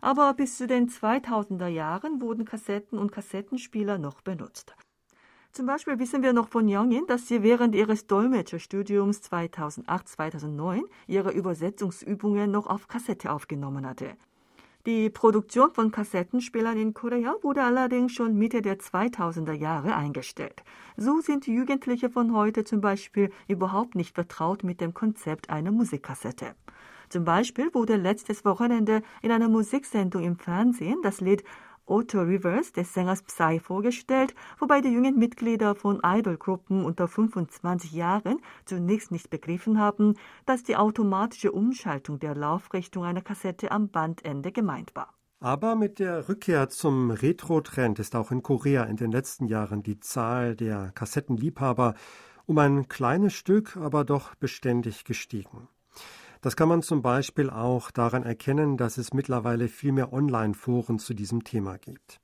Aber 0.02 0.34
bis 0.34 0.58
zu 0.58 0.68
den 0.68 0.90
2000er 0.90 1.68
Jahren 1.68 2.20
wurden 2.20 2.44
Kassetten 2.44 3.00
und 3.00 3.14
Kassettenspieler 3.14 3.98
noch 3.98 4.20
benutzt. 4.20 4.76
Zum 5.54 5.68
Beispiel 5.68 6.00
wissen 6.00 6.24
wir 6.24 6.34
noch 6.34 6.50
von 6.50 6.68
Youngin, 6.68 7.06
dass 7.08 7.28
sie 7.28 7.44
während 7.44 7.76
ihres 7.76 8.08
Dolmetscherstudiums 8.08 9.22
2008-2009 9.22 10.82
ihre 11.08 11.32
Übersetzungsübungen 11.32 12.52
noch 12.52 12.68
auf 12.68 12.88
Kassette 12.88 13.32
aufgenommen 13.32 13.86
hatte. 13.86 14.18
Die 14.86 15.10
Produktion 15.10 15.72
von 15.72 15.92
Kassettenspielern 15.92 16.78
in 16.78 16.94
Korea 16.94 17.36
wurde 17.42 17.64
allerdings 17.64 18.12
schon 18.12 18.38
Mitte 18.38 18.62
der 18.62 18.80
2000er 18.80 19.54
Jahre 19.54 19.96
eingestellt. 19.96 20.62
So 20.98 21.22
sind 21.22 21.48
Jugendliche 21.48 22.10
von 22.10 22.36
heute 22.36 22.66
zum 22.66 22.82
Beispiel 22.82 23.32
überhaupt 23.48 23.96
nicht 23.96 24.14
vertraut 24.14 24.66
mit 24.66 24.82
dem 24.82 24.94
Konzept 24.94 25.50
einer 25.50 25.72
Musikkassette. 25.72 26.54
Zum 27.08 27.24
Beispiel 27.24 27.74
wurde 27.74 27.96
letztes 27.96 28.44
Wochenende 28.44 29.04
in 29.22 29.32
einer 29.32 29.48
Musiksendung 29.48 30.22
im 30.22 30.36
Fernsehen 30.36 30.98
das 31.02 31.22
Lied 31.22 31.46
Auto 31.86 32.22
Reverse 32.22 32.72
des 32.72 32.94
Sängers 32.94 33.22
Psy 33.24 33.60
vorgestellt, 33.60 34.34
wobei 34.60 34.82
die 34.82 34.90
jungen 34.90 35.18
Mitglieder 35.18 35.76
von 35.76 36.02
Idolgruppen 36.04 36.86
unter 36.86 37.08
25 37.08 37.92
Jahren 37.92 38.40
zunächst 38.66 39.12
nicht 39.12 39.30
begriffen 39.30 39.80
haben, 39.80 40.16
dass 40.46 40.64
die 40.64 40.78
automatische 40.78 41.52
Umschaltung 41.52 42.20
der 42.20 42.36
Laufrichtung 42.36 43.04
einer 43.04 43.22
Kassette 43.22 43.72
am 43.72 43.90
Bandende 43.90 44.52
gemeint 44.52 44.96
war. 44.96 45.14
Aber 45.40 45.76
mit 45.76 46.00
der 46.00 46.30
Rückkehr 46.30 46.70
zum 46.70 47.12
Retro-Trend 47.12 48.00
ist 48.00 48.16
auch 48.16 48.32
in 48.32 48.44
Korea 48.44 48.86
in 48.86 48.96
den 48.96 49.12
letzten 49.12 49.46
Jahren 49.48 49.84
die 49.84 50.00
Zahl 50.00 50.56
der 50.56 50.92
Kassettenliebhaber 50.96 51.96
um 52.46 52.58
ein 52.60 52.88
kleines 52.88 53.34
Stück, 53.34 53.76
aber 53.76 54.06
doch 54.06 54.36
beständig 54.36 55.04
gestiegen. 55.04 55.68
Das 56.44 56.58
kann 56.58 56.68
man 56.68 56.82
zum 56.82 57.02
Beispiel 57.02 57.50
auch 57.50 57.90
daran 57.90 58.24
erkennen, 58.24 58.76
dass 58.76 58.98
es 58.98 59.14
mittlerweile 59.14 59.70
viel 59.70 59.94
mehr 59.94 60.12
Online-Foren 60.12 61.00
zu 61.00 61.14
diesem 61.14 61.46
Thema 61.46 61.78
gibt. 61.78 62.20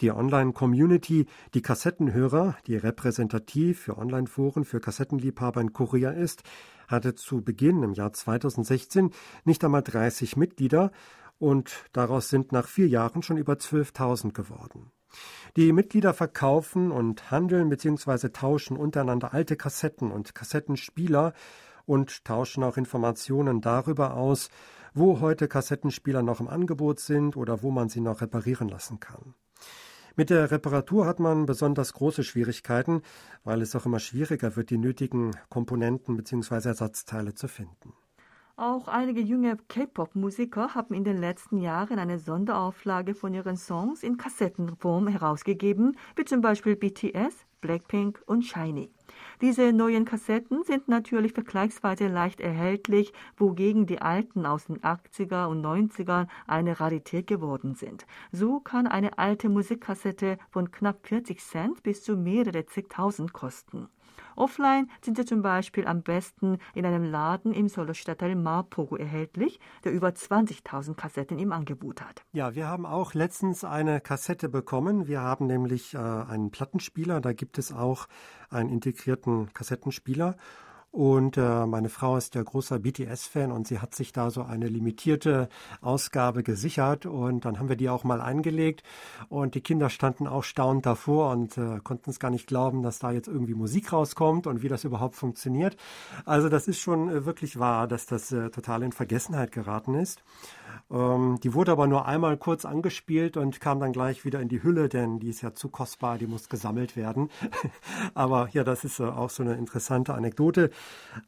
Die 0.00 0.10
Online-Community, 0.10 1.26
die 1.54 1.62
Kassettenhörer, 1.62 2.56
die 2.66 2.74
repräsentativ 2.74 3.82
für 3.82 3.98
Online-Foren 3.98 4.64
für 4.64 4.80
Kassettenliebhaber 4.80 5.60
in 5.60 5.72
Korea 5.72 6.10
ist, 6.10 6.42
hatte 6.88 7.14
zu 7.14 7.42
Beginn 7.42 7.84
im 7.84 7.92
Jahr 7.92 8.12
2016 8.12 9.10
nicht 9.44 9.62
einmal 9.62 9.84
30 9.84 10.36
Mitglieder 10.36 10.90
und 11.38 11.84
daraus 11.92 12.30
sind 12.30 12.50
nach 12.50 12.66
vier 12.66 12.88
Jahren 12.88 13.22
schon 13.22 13.36
über 13.36 13.52
12.000 13.52 14.32
geworden. 14.32 14.90
Die 15.54 15.72
Mitglieder 15.72 16.14
verkaufen 16.14 16.90
und 16.90 17.30
handeln 17.30 17.68
bzw. 17.68 18.30
tauschen 18.30 18.76
untereinander 18.76 19.32
alte 19.32 19.54
Kassetten 19.54 20.10
und 20.10 20.34
Kassettenspieler 20.34 21.32
und 21.86 22.24
tauschen 22.24 22.64
auch 22.64 22.76
Informationen 22.76 23.60
darüber 23.60 24.16
aus, 24.16 24.50
wo 24.94 25.20
heute 25.20 25.48
Kassettenspieler 25.48 26.22
noch 26.22 26.40
im 26.40 26.48
Angebot 26.48 27.00
sind 27.00 27.36
oder 27.36 27.62
wo 27.62 27.70
man 27.70 27.88
sie 27.88 28.00
noch 28.00 28.20
reparieren 28.20 28.68
lassen 28.68 29.00
kann. 29.00 29.34
Mit 30.14 30.28
der 30.28 30.50
Reparatur 30.50 31.06
hat 31.06 31.20
man 31.20 31.46
besonders 31.46 31.94
große 31.94 32.22
Schwierigkeiten, 32.22 33.00
weil 33.44 33.62
es 33.62 33.74
auch 33.74 33.86
immer 33.86 33.98
schwieriger 33.98 34.56
wird, 34.56 34.68
die 34.68 34.76
nötigen 34.76 35.30
Komponenten 35.48 36.16
bzw. 36.18 36.68
Ersatzteile 36.68 37.34
zu 37.34 37.48
finden. 37.48 37.94
Auch 38.56 38.86
einige 38.86 39.22
junge 39.22 39.56
K-Pop-Musiker 39.68 40.74
haben 40.74 40.94
in 40.94 41.04
den 41.04 41.16
letzten 41.16 41.56
Jahren 41.56 41.98
eine 41.98 42.18
Sonderauflage 42.18 43.14
von 43.14 43.32
ihren 43.32 43.56
Songs 43.56 44.02
in 44.02 44.18
Kassettenform 44.18 45.08
herausgegeben, 45.08 45.96
wie 46.16 46.26
zum 46.26 46.42
Beispiel 46.42 46.76
BTS, 46.76 47.46
Blackpink 47.62 48.22
und 48.26 48.42
Shiny. 48.42 48.90
Diese 49.42 49.72
neuen 49.72 50.04
Kassetten 50.04 50.62
sind 50.62 50.86
natürlich 50.86 51.32
vergleichsweise 51.32 52.06
leicht 52.06 52.40
erhältlich, 52.40 53.12
wogegen 53.36 53.86
die 53.86 54.00
alten 54.00 54.46
aus 54.46 54.66
den 54.66 54.78
80er 54.78 55.46
und 55.46 55.66
90ern 55.66 56.28
eine 56.46 56.78
Rarität 56.78 57.26
geworden 57.26 57.74
sind. 57.74 58.06
So 58.30 58.60
kann 58.60 58.86
eine 58.86 59.18
alte 59.18 59.48
Musikkassette 59.48 60.38
von 60.50 60.70
knapp 60.70 61.08
40 61.08 61.40
Cent 61.40 61.82
bis 61.82 62.04
zu 62.04 62.16
mehrere 62.16 62.66
zigtausend 62.66 63.32
kosten. 63.32 63.88
Offline 64.36 64.88
sind 65.02 65.16
sie 65.16 65.24
zum 65.24 65.42
Beispiel 65.42 65.86
am 65.86 66.02
besten 66.02 66.58
in 66.74 66.86
einem 66.86 67.04
Laden 67.04 67.52
im 67.52 67.68
Solo-Stadtteil 67.68 68.34
Mapogo 68.34 68.96
erhältlich, 68.96 69.60
der 69.84 69.92
über 69.92 70.08
20.000 70.08 70.94
Kassetten 70.94 71.38
im 71.38 71.52
Angebot 71.52 72.02
hat. 72.02 72.22
Ja, 72.32 72.54
wir 72.54 72.68
haben 72.68 72.86
auch 72.86 73.14
letztens 73.14 73.64
eine 73.64 74.00
Kassette 74.00 74.48
bekommen. 74.48 75.06
Wir 75.06 75.20
haben 75.20 75.46
nämlich 75.46 75.94
äh, 75.94 75.98
einen 75.98 76.50
Plattenspieler, 76.50 77.20
da 77.20 77.32
gibt 77.32 77.58
es 77.58 77.72
auch 77.72 78.06
einen 78.50 78.68
integrierten 78.68 79.52
Kassettenspieler. 79.52 80.36
Und 80.92 81.38
äh, 81.38 81.64
meine 81.64 81.88
Frau 81.88 82.18
ist 82.18 82.34
ja 82.34 82.42
großer 82.42 82.78
BTS-Fan 82.78 83.50
und 83.50 83.66
sie 83.66 83.78
hat 83.78 83.94
sich 83.94 84.12
da 84.12 84.30
so 84.30 84.42
eine 84.42 84.68
limitierte 84.68 85.48
Ausgabe 85.80 86.42
gesichert. 86.42 87.06
Und 87.06 87.46
dann 87.46 87.58
haben 87.58 87.70
wir 87.70 87.76
die 87.76 87.88
auch 87.88 88.04
mal 88.04 88.20
eingelegt. 88.20 88.82
Und 89.30 89.54
die 89.54 89.62
Kinder 89.62 89.88
standen 89.88 90.26
auch 90.26 90.44
staunend 90.44 90.84
davor 90.84 91.30
und 91.30 91.56
äh, 91.56 91.80
konnten 91.82 92.10
es 92.10 92.20
gar 92.20 92.30
nicht 92.30 92.46
glauben, 92.46 92.82
dass 92.82 92.98
da 92.98 93.10
jetzt 93.10 93.26
irgendwie 93.26 93.54
Musik 93.54 93.90
rauskommt 93.90 94.46
und 94.46 94.62
wie 94.62 94.68
das 94.68 94.84
überhaupt 94.84 95.16
funktioniert. 95.16 95.78
Also 96.26 96.50
das 96.50 96.68
ist 96.68 96.78
schon 96.78 97.08
äh, 97.08 97.24
wirklich 97.24 97.58
wahr, 97.58 97.88
dass 97.88 98.04
das 98.04 98.30
äh, 98.30 98.50
total 98.50 98.82
in 98.82 98.92
Vergessenheit 98.92 99.50
geraten 99.50 99.94
ist. 99.94 100.22
Ähm, 100.90 101.38
die 101.42 101.54
wurde 101.54 101.72
aber 101.72 101.86
nur 101.86 102.06
einmal 102.06 102.36
kurz 102.36 102.64
angespielt 102.64 103.36
und 103.36 103.60
kam 103.60 103.80
dann 103.80 103.92
gleich 103.92 104.24
wieder 104.24 104.40
in 104.40 104.48
die 104.48 104.62
Hülle, 104.62 104.88
denn 104.88 105.18
die 105.18 105.28
ist 105.28 105.42
ja 105.42 105.54
zu 105.54 105.68
kostbar, 105.68 106.18
die 106.18 106.26
muss 106.26 106.48
gesammelt 106.48 106.96
werden. 106.96 107.30
aber 108.14 108.48
ja, 108.52 108.64
das 108.64 108.84
ist 108.84 109.00
äh, 109.00 109.04
auch 109.04 109.30
so 109.30 109.42
eine 109.42 109.54
interessante 109.54 110.14
Anekdote. 110.14 110.70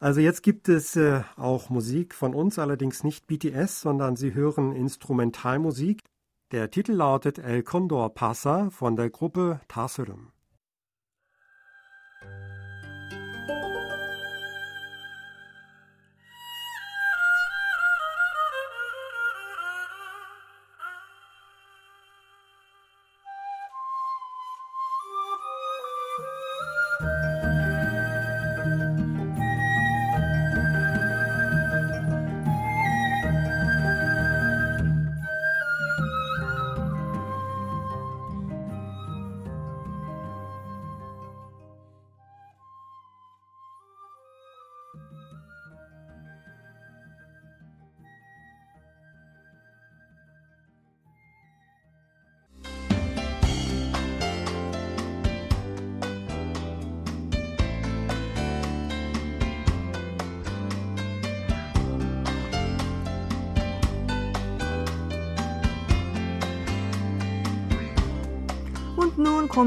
Also 0.00 0.20
jetzt 0.20 0.42
gibt 0.42 0.68
es 0.68 0.96
äh, 0.96 1.22
auch 1.36 1.70
Musik 1.70 2.14
von 2.14 2.34
uns, 2.34 2.58
allerdings 2.58 3.04
nicht 3.04 3.26
BTS, 3.26 3.80
sondern 3.80 4.16
Sie 4.16 4.34
hören 4.34 4.72
Instrumentalmusik. 4.72 6.02
Der 6.52 6.70
Titel 6.70 6.92
lautet 6.92 7.38
El 7.38 7.62
Condor 7.62 8.14
Pasa 8.14 8.70
von 8.70 8.96
der 8.96 9.10
Gruppe 9.10 9.60
Tarsurum. 9.66 10.33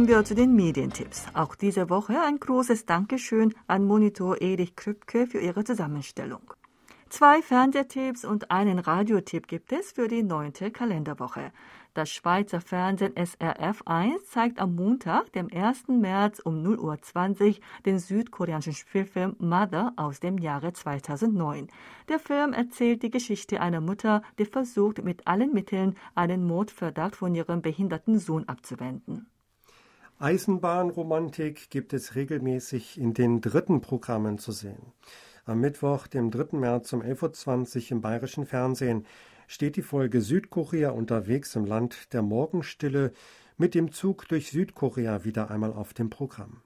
Wir 0.07 0.23
zu 0.23 0.35
den 0.35 0.55
Medientipps. 0.55 1.25
Auch 1.33 1.55
diese 1.55 1.89
Woche 1.89 2.21
ein 2.21 2.39
großes 2.39 2.85
Dankeschön 2.85 3.53
an 3.67 3.83
Monitor 3.83 4.41
Erich 4.41 4.75
Krüppke 4.75 5.27
für 5.27 5.39
ihre 5.39 5.65
Zusammenstellung. 5.65 6.53
Zwei 7.09 7.41
Fernsehtipps 7.41 8.23
und 8.23 8.49
einen 8.49 8.79
Radiotipp 8.79 9.47
gibt 9.47 9.73
es 9.73 9.91
für 9.91 10.07
die 10.07 10.23
neunte 10.23 10.71
Kalenderwoche. 10.71 11.51
Das 11.93 12.09
Schweizer 12.09 12.61
Fernsehen 12.61 13.13
SRF 13.17 13.81
1 13.85 14.27
zeigt 14.27 14.59
am 14.59 14.75
Montag, 14.75 15.33
dem 15.33 15.49
1. 15.51 15.89
März 15.89 16.39
um 16.39 16.63
0.20 16.63 17.47
Uhr 17.47 17.55
den 17.85 17.99
südkoreanischen 17.99 18.73
Spielfilm 18.73 19.35
Mother 19.39 19.91
aus 19.97 20.21
dem 20.21 20.37
Jahre 20.37 20.71
2009. 20.71 21.67
Der 22.07 22.19
Film 22.19 22.53
erzählt 22.53 23.03
die 23.03 23.11
Geschichte 23.11 23.59
einer 23.59 23.81
Mutter, 23.81 24.21
die 24.39 24.45
versucht, 24.45 25.03
mit 25.03 25.27
allen 25.27 25.53
Mitteln 25.53 25.95
einen 26.15 26.47
Mordverdacht 26.47 27.17
von 27.17 27.35
ihrem 27.35 27.61
behinderten 27.61 28.19
Sohn 28.19 28.47
abzuwenden. 28.47 29.27
Eisenbahnromantik 30.19 31.69
gibt 31.69 31.93
es 31.93 32.15
regelmäßig 32.15 32.99
in 32.99 33.13
den 33.13 33.39
dritten 33.39 33.81
Programmen 33.81 34.39
zu 34.39 34.51
sehen. 34.51 34.93
Am 35.45 35.59
Mittwoch, 35.59 36.07
dem 36.07 36.31
3. 36.31 36.57
März 36.57 36.91
um 36.93 37.03
11.20 37.03 37.75
Uhr 37.85 37.91
im 37.91 38.01
bayerischen 38.01 38.47
Fernsehen 38.47 39.05
steht 39.45 39.75
die 39.75 39.83
Folge 39.83 40.21
Südkorea 40.21 40.89
unterwegs 40.89 41.55
im 41.55 41.65
Land 41.65 42.13
der 42.13 42.23
Morgenstille 42.23 43.13
mit 43.57 43.75
dem 43.75 43.91
Zug 43.91 44.27
durch 44.27 44.49
Südkorea 44.49 45.23
wieder 45.23 45.51
einmal 45.51 45.71
auf 45.71 45.93
dem 45.93 46.09
Programm. 46.09 46.61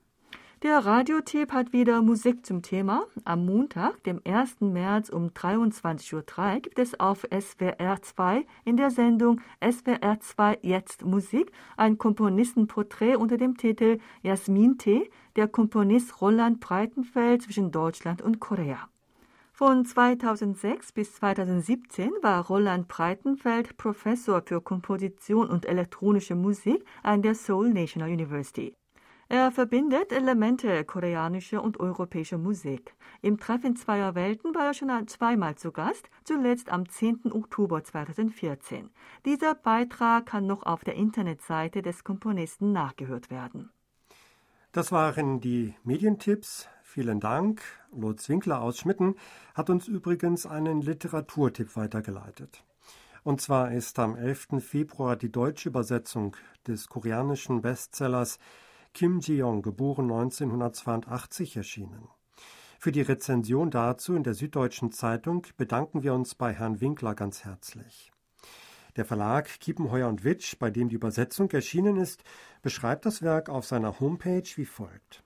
Der 0.64 0.86
Radiotipp 0.86 1.54
hat 1.54 1.74
wieder 1.74 2.04
Musik 2.04 2.46
zum 2.46 2.62
Thema. 2.62 3.08
Am 3.26 3.48
Montag, 3.48 4.04
dem 4.04 4.22
1. 4.24 4.62
März 4.62 5.10
um 5.10 5.30
23.03 5.30 6.14
Uhr 6.14 6.60
gibt 6.60 6.78
es 6.78 7.00
auf 7.00 7.26
SWR 7.32 8.00
2 8.00 8.46
in 8.64 8.78
der 8.78 8.92
Sendung 8.92 9.42
SWR 9.60 10.20
2 10.20 10.60
Jetzt 10.62 11.04
Musik 11.04 11.52
ein 11.78 11.98
Komponistenporträt 11.98 13.16
unter 13.16 13.38
dem 13.38 13.58
Titel 13.58 13.98
Jasmin 14.22 14.78
T., 14.78 15.10
der 15.36 15.48
Komponist 15.48 16.22
Roland 16.22 16.60
Breitenfeld 16.60 17.42
zwischen 17.42 17.72
Deutschland 17.72 18.22
und 18.22 18.40
Korea. 18.40 18.88
Von 19.54 19.84
2006 19.84 20.92
bis 20.92 21.16
2017 21.16 22.12
war 22.22 22.46
Roland 22.46 22.88
Breitenfeld 22.88 23.78
Professor 23.78 24.44
für 24.46 24.62
Komposition 24.62 25.50
und 25.50 25.66
elektronische 25.66 26.36
Musik 26.36 26.86
an 27.02 27.24
der 27.24 27.34
Seoul 27.34 27.74
National 27.74 28.12
University. 28.12 28.76
Er 29.32 29.50
verbindet 29.50 30.12
Elemente 30.12 30.84
koreanischer 30.84 31.64
und 31.64 31.80
europäischer 31.80 32.38
Musik. 32.38 32.94
Im 33.22 33.40
Treffen 33.40 33.78
zweier 33.78 34.14
Welten 34.14 34.54
war 34.54 34.66
er 34.66 34.74
schon 34.74 35.08
zweimal 35.08 35.56
zu 35.56 35.72
Gast, 35.72 36.10
zuletzt 36.26 36.70
am 36.70 36.90
10. 36.90 37.32
Oktober 37.32 37.82
2014. 37.82 38.90
Dieser 39.24 39.56
Beitrag 39.56 40.26
kann 40.26 40.48
noch 40.48 40.64
auf 40.64 40.84
der 40.84 40.96
Internetseite 40.96 41.82
des 41.82 42.04
Komponisten 42.04 42.74
nachgehört 42.74 43.32
werden. 43.32 43.72
Das 44.74 44.92
waren 44.92 45.40
die 45.40 45.76
Medientipps 45.86 46.68
Vielen 46.84 47.22
Dank. 47.22 47.62
Lutz 47.94 48.28
Winkler 48.28 48.62
aus 48.62 48.80
Schmitten 48.80 49.16
hat 49.54 49.70
uns 49.70 49.88
übrigens 49.88 50.46
einen 50.46 50.82
Literaturtipp 50.82 51.78
weitergeleitet. 51.78 52.66
Und 53.24 53.40
zwar 53.40 53.72
ist 53.72 53.98
am 53.98 54.18
11. 54.18 54.60
Februar 54.60 55.16
die 55.16 55.32
deutsche 55.32 55.70
Übersetzung 55.70 56.36
des 56.68 56.90
koreanischen 56.90 57.62
Bestsellers 57.62 58.40
Kim 58.94 59.20
Ji-yong, 59.20 59.62
geboren 59.62 60.12
1982, 60.12 61.56
erschienen. 61.56 62.10
Für 62.78 62.92
die 62.92 63.02
Rezension 63.02 63.72
dazu 63.72 64.16
in 64.16 64.24
der 64.24 64.34
Süddeutschen 64.34 64.92
Zeitung 64.92 65.48
bedanken 65.56 66.04
wir 66.04 66.14
uns 66.14 66.36
bei 66.36 66.54
Herrn 66.54 66.82
Winkler 66.82 67.16
ganz 67.16 67.46
herzlich. 67.46 68.12
Der 68.98 69.06
Verlag 69.06 69.48
Kiepenheuer 69.60 70.10
und 70.10 70.26
Witsch, 70.26 70.58
bei 70.60 70.70
dem 70.70 70.90
die 70.90 70.96
Übersetzung 70.96 71.50
erschienen 71.52 71.96
ist, 71.96 72.24
beschreibt 72.62 73.06
das 73.06 73.22
Werk 73.22 73.50
auf 73.50 73.66
seiner 73.66 74.00
Homepage 74.00 74.44
wie 74.56 74.66
folgt. 74.66 75.24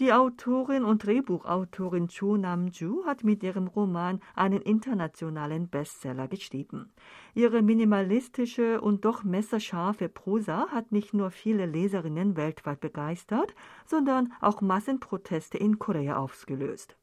Die 0.00 0.12
Autorin 0.12 0.84
und 0.84 1.04
Drehbuchautorin 1.04 2.06
Cho 2.06 2.36
Nam-ju 2.36 3.04
hat 3.04 3.24
mit 3.24 3.42
ihrem 3.42 3.66
Roman 3.66 4.20
einen 4.36 4.62
internationalen 4.62 5.68
Bestseller 5.68 6.28
geschrieben. 6.28 6.92
Ihre 7.34 7.62
minimalistische 7.62 8.80
und 8.80 9.04
doch 9.04 9.24
messerscharfe 9.24 10.08
Prosa 10.08 10.68
hat 10.68 10.92
nicht 10.92 11.14
nur 11.14 11.32
viele 11.32 11.66
Leserinnen 11.66 12.36
weltweit 12.36 12.78
begeistert, 12.78 13.56
sondern 13.86 14.32
auch 14.40 14.60
Massenproteste 14.60 15.58
in 15.58 15.80
Korea 15.80 16.16
ausgelöst. 16.16 16.96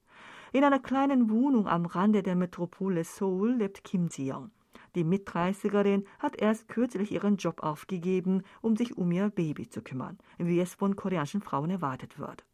In 0.54 0.64
einer 0.64 0.80
kleinen 0.80 1.30
Wohnung 1.30 1.68
am 1.68 1.86
Rande 1.86 2.24
der 2.24 2.38
Metropole 2.38 3.04
Seoul 3.04 3.56
lebt 3.56 3.84
Kim 3.84 4.08
Ji-young. 4.08 4.52
Die 4.96 5.04
Mitdreißigerin 5.04 6.06
hat 6.20 6.38
erst 6.38 6.70
kürzlich 6.70 7.12
ihren 7.12 7.36
Job 7.36 7.62
aufgegeben, 7.62 8.44
um 8.62 8.78
sich 8.78 8.98
um 8.98 9.12
ihr 9.12 9.30
Baby 9.30 9.68
zu 9.68 9.82
kümmern, 9.82 10.18
wie 10.38 10.62
es 10.62 10.76
von 10.76 10.96
koreanischen 10.96 11.42
Frauen 11.42 11.72
erwartet 11.72 12.18
wird. 12.20 12.46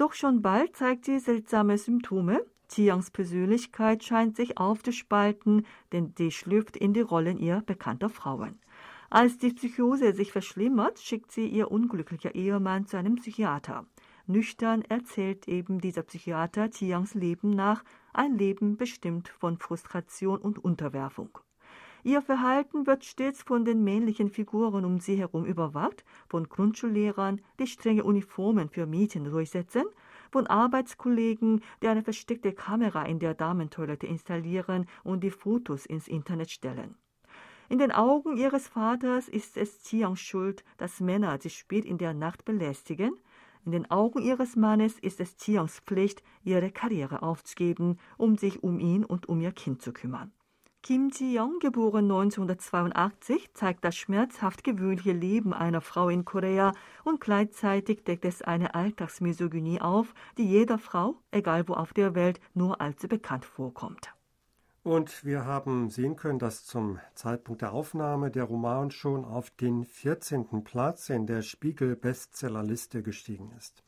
Doch 0.00 0.14
schon 0.14 0.40
bald 0.40 0.76
zeigt 0.76 1.04
sie 1.04 1.18
seltsame 1.18 1.76
Symptome. 1.76 2.46
Chiangs 2.70 3.10
Persönlichkeit 3.10 4.02
scheint 4.02 4.34
sich 4.34 4.56
aufzuspalten, 4.56 5.66
denn 5.92 6.14
sie 6.16 6.30
schlüpft 6.30 6.78
in 6.78 6.94
die 6.94 7.02
Rollen 7.02 7.36
ihr 7.36 7.62
bekannter 7.66 8.08
Frauen. 8.08 8.58
Als 9.10 9.36
die 9.36 9.52
Psychose 9.52 10.14
sich 10.14 10.32
verschlimmert, 10.32 11.00
schickt 11.00 11.32
sie 11.32 11.46
ihr 11.46 11.70
unglücklicher 11.70 12.34
Ehemann 12.34 12.86
zu 12.86 12.96
einem 12.96 13.16
Psychiater. 13.16 13.84
Nüchtern 14.26 14.80
erzählt 14.88 15.46
eben 15.48 15.82
dieser 15.82 16.04
Psychiater 16.04 16.70
Chiangs 16.70 17.12
Leben 17.12 17.50
nach, 17.50 17.84
ein 18.14 18.38
Leben 18.38 18.78
bestimmt 18.78 19.28
von 19.28 19.58
Frustration 19.58 20.38
und 20.38 20.58
Unterwerfung. 20.64 21.40
Ihr 22.02 22.22
Verhalten 22.22 22.86
wird 22.86 23.04
stets 23.04 23.42
von 23.42 23.66
den 23.66 23.84
männlichen 23.84 24.30
Figuren 24.30 24.86
um 24.86 25.00
sie 25.00 25.16
herum 25.16 25.44
überwacht, 25.44 26.02
von 26.28 26.48
Grundschullehrern, 26.48 27.42
die 27.58 27.66
strenge 27.66 28.04
Uniformen 28.04 28.70
für 28.70 28.86
Mädchen 28.86 29.24
durchsetzen, 29.24 29.84
von 30.30 30.46
Arbeitskollegen, 30.46 31.60
die 31.82 31.88
eine 31.88 32.02
versteckte 32.02 32.52
Kamera 32.52 33.04
in 33.04 33.18
der 33.18 33.34
Damentoilette 33.34 34.06
installieren 34.06 34.86
und 35.04 35.22
die 35.22 35.30
Fotos 35.30 35.84
ins 35.84 36.08
Internet 36.08 36.50
stellen. 36.50 36.94
In 37.68 37.78
den 37.78 37.92
Augen 37.92 38.36
ihres 38.36 38.66
Vaters 38.66 39.28
ist 39.28 39.56
es 39.56 39.82
Chiangs 39.82 40.20
Schuld, 40.20 40.64
dass 40.78 41.00
Männer 41.00 41.38
sie 41.40 41.50
spät 41.50 41.84
in 41.84 41.98
der 41.98 42.14
Nacht 42.14 42.44
belästigen. 42.44 43.12
In 43.66 43.72
den 43.72 43.90
Augen 43.90 44.22
ihres 44.22 44.56
Mannes 44.56 44.98
ist 44.98 45.20
es 45.20 45.36
Chiangs 45.36 45.80
Pflicht, 45.80 46.22
ihre 46.42 46.72
Karriere 46.72 47.22
aufzugeben, 47.22 47.98
um 48.16 48.36
sich 48.36 48.62
um 48.62 48.80
ihn 48.80 49.04
und 49.04 49.28
um 49.28 49.40
ihr 49.40 49.52
Kind 49.52 49.82
zu 49.82 49.92
kümmern. 49.92 50.32
Kim 50.82 51.10
Ji-young, 51.10 51.58
geboren 51.58 52.10
1982, 52.10 53.52
zeigt 53.52 53.84
das 53.84 53.96
schmerzhaft 53.96 54.64
gewöhnliche 54.64 55.12
Leben 55.12 55.52
einer 55.52 55.82
Frau 55.82 56.08
in 56.08 56.24
Korea 56.24 56.72
und 57.04 57.20
gleichzeitig 57.20 58.02
deckt 58.04 58.24
es 58.24 58.40
eine 58.40 58.74
Alltagsmisogynie 58.74 59.82
auf, 59.82 60.14
die 60.38 60.48
jeder 60.48 60.78
Frau, 60.78 61.16
egal 61.32 61.68
wo 61.68 61.74
auf 61.74 61.92
der 61.92 62.14
Welt, 62.14 62.40
nur 62.54 62.80
allzu 62.80 63.08
bekannt 63.08 63.44
vorkommt. 63.44 64.14
Und 64.82 65.22
wir 65.22 65.44
haben 65.44 65.90
sehen 65.90 66.16
können, 66.16 66.38
dass 66.38 66.64
zum 66.64 66.98
Zeitpunkt 67.14 67.60
der 67.60 67.72
Aufnahme 67.72 68.30
der 68.30 68.44
Roman 68.44 68.90
schon 68.90 69.26
auf 69.26 69.50
den 69.50 69.84
14. 69.84 70.64
Platz 70.64 71.10
in 71.10 71.26
der 71.26 71.42
Spiegel-Bestsellerliste 71.42 73.02
gestiegen 73.02 73.52
ist. 73.58 73.84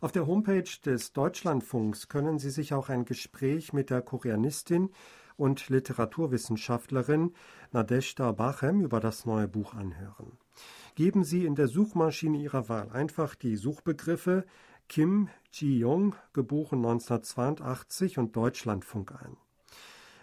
Auf 0.00 0.12
der 0.12 0.28
Homepage 0.28 0.70
des 0.84 1.12
Deutschlandfunks 1.12 2.08
können 2.08 2.38
Sie 2.38 2.50
sich 2.50 2.74
auch 2.74 2.88
ein 2.88 3.04
Gespräch 3.04 3.72
mit 3.72 3.90
der 3.90 4.02
Koreanistin 4.02 4.90
und 5.36 5.68
Literaturwissenschaftlerin 5.68 7.32
Nadeshda 7.72 8.32
Bachem 8.32 8.82
über 8.82 9.00
das 9.00 9.26
neue 9.26 9.48
Buch 9.48 9.74
anhören. 9.74 10.38
Geben 10.94 11.24
Sie 11.24 11.46
in 11.46 11.54
der 11.54 11.68
Suchmaschine 11.68 12.38
Ihrer 12.38 12.68
Wahl 12.68 12.90
einfach 12.90 13.34
die 13.34 13.56
Suchbegriffe 13.56 14.44
Kim 14.88 15.28
Ji-young, 15.52 16.14
geboren 16.32 16.78
1982 16.78 18.18
und 18.18 18.36
Deutschlandfunk 18.36 19.12
ein. 19.22 19.36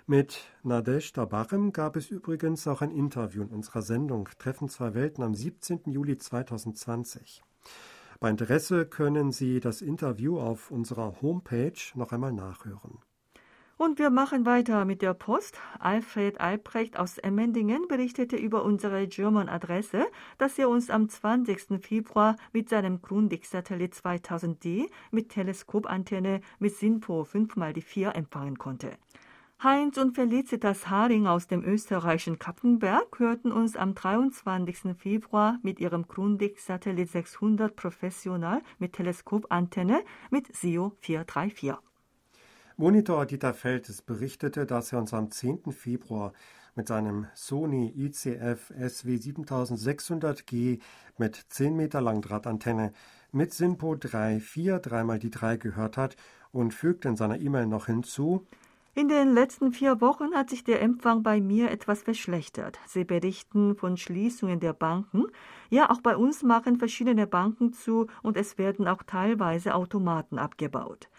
Mit 0.06 0.40
Nadeshda 0.64 1.26
Bachem 1.26 1.72
gab 1.72 1.96
es 1.96 2.10
übrigens 2.10 2.68
auch 2.68 2.82
ein 2.82 2.92
Interview 2.92 3.44
in 3.44 3.50
unserer 3.50 3.82
Sendung 3.82 4.28
Treffen 4.40 4.68
zwei 4.68 4.94
Welten 4.94 5.24
am 5.24 5.36
17. 5.36 5.82
Juli 5.86 6.18
2020. 6.18 7.44
Bei 8.20 8.30
Interesse 8.30 8.86
können 8.86 9.32
Sie 9.32 9.60
das 9.60 9.82
Interview 9.82 10.40
auf 10.40 10.72
unserer 10.72 11.22
Homepage 11.22 11.80
noch 11.96 12.12
einmal 12.12 12.34
nachhören. 12.34 13.00
Und 13.82 13.98
wir 13.98 14.10
machen 14.10 14.46
weiter 14.46 14.84
mit 14.84 15.02
der 15.02 15.14
Post. 15.14 15.58
Alfred 15.80 16.42
Albrecht 16.42 17.00
aus 17.00 17.18
Emmendingen 17.18 17.88
berichtete 17.88 18.36
über 18.36 18.66
unsere 18.66 19.08
German-Adresse, 19.08 20.06
dass 20.38 20.60
er 20.60 20.68
uns 20.68 20.90
am 20.90 21.08
20. 21.08 21.82
Februar 21.82 22.36
mit 22.52 22.68
seinem 22.68 23.02
Grundig-Satellit 23.02 23.94
2000D 23.94 24.90
mit 25.12 25.30
Teleskopantenne 25.30 26.42
mit 26.60 26.76
SINPO 26.76 27.22
5x4 27.22 28.12
empfangen 28.12 28.58
konnte. 28.58 28.92
Heinz 29.64 29.98
und 29.98 30.14
Felicitas 30.14 30.90
Haring 30.90 31.26
aus 31.26 31.48
dem 31.48 31.64
österreichischen 31.64 32.38
Kappenberg 32.38 33.18
hörten 33.18 33.54
uns 33.54 33.78
am 33.78 33.96
23. 33.96 34.94
Februar 34.98 35.58
mit 35.64 35.80
ihrem 35.80 36.06
Grundig 36.06 36.60
Satellit 36.60 37.12
600 37.12 37.74
Professional 37.78 38.62
mit 38.78 38.92
Teleskopantenne 38.92 40.04
mit 40.32 40.54
SEO 40.54 40.98
434. 41.00 41.89
Monitor 42.80 43.26
Dieter 43.26 43.54
Feltes 43.54 44.02
berichtete, 44.02 44.66
dass 44.66 44.94
er 44.94 45.00
uns 45.00 45.14
am 45.14 45.30
10. 45.30 45.74
Februar 45.74 46.32
mit 46.76 46.88
seinem 46.88 47.28
Sony 47.34 47.94
ICF 47.94 48.72
SW 48.72 49.16
7600G 49.16 50.80
mit 51.18 51.36
10 51.50 51.76
Meter 51.76 52.00
Langdrahtantenne 52.00 52.94
mit 53.34 53.54
SINPO 53.54 53.96
3.4 53.96 54.80
dreimal 54.80 55.20
die 55.20 55.30
3 55.30 55.58
gehört 55.58 55.98
hat 55.98 56.16
und 56.54 56.74
fügte 56.74 57.10
in 57.10 57.18
seiner 57.18 57.42
E-Mail 57.42 57.68
noch 57.68 57.88
hinzu, 57.88 58.48
In 58.96 59.10
den 59.10 59.34
letzten 59.34 59.74
vier 59.74 60.00
Wochen 60.00 60.34
hat 60.34 60.50
sich 60.50 60.64
der 60.64 60.82
Empfang 60.82 61.22
bei 61.22 61.42
mir 61.42 61.72
etwas 61.72 62.04
verschlechtert. 62.04 62.80
Sie 62.88 63.04
berichten 63.04 63.76
von 63.76 63.98
Schließungen 63.98 64.62
der 64.62 64.72
Banken. 64.72 65.26
Ja, 65.70 65.90
auch 65.90 66.00
bei 66.00 66.16
uns 66.16 66.44
machen 66.44 66.78
verschiedene 66.78 67.28
Banken 67.28 67.74
zu 67.74 68.08
und 68.24 68.38
es 68.38 68.58
werden 68.58 68.88
auch 68.88 69.04
teilweise 69.04 69.76
Automaten 69.76 70.40
abgebaut. 70.40 71.10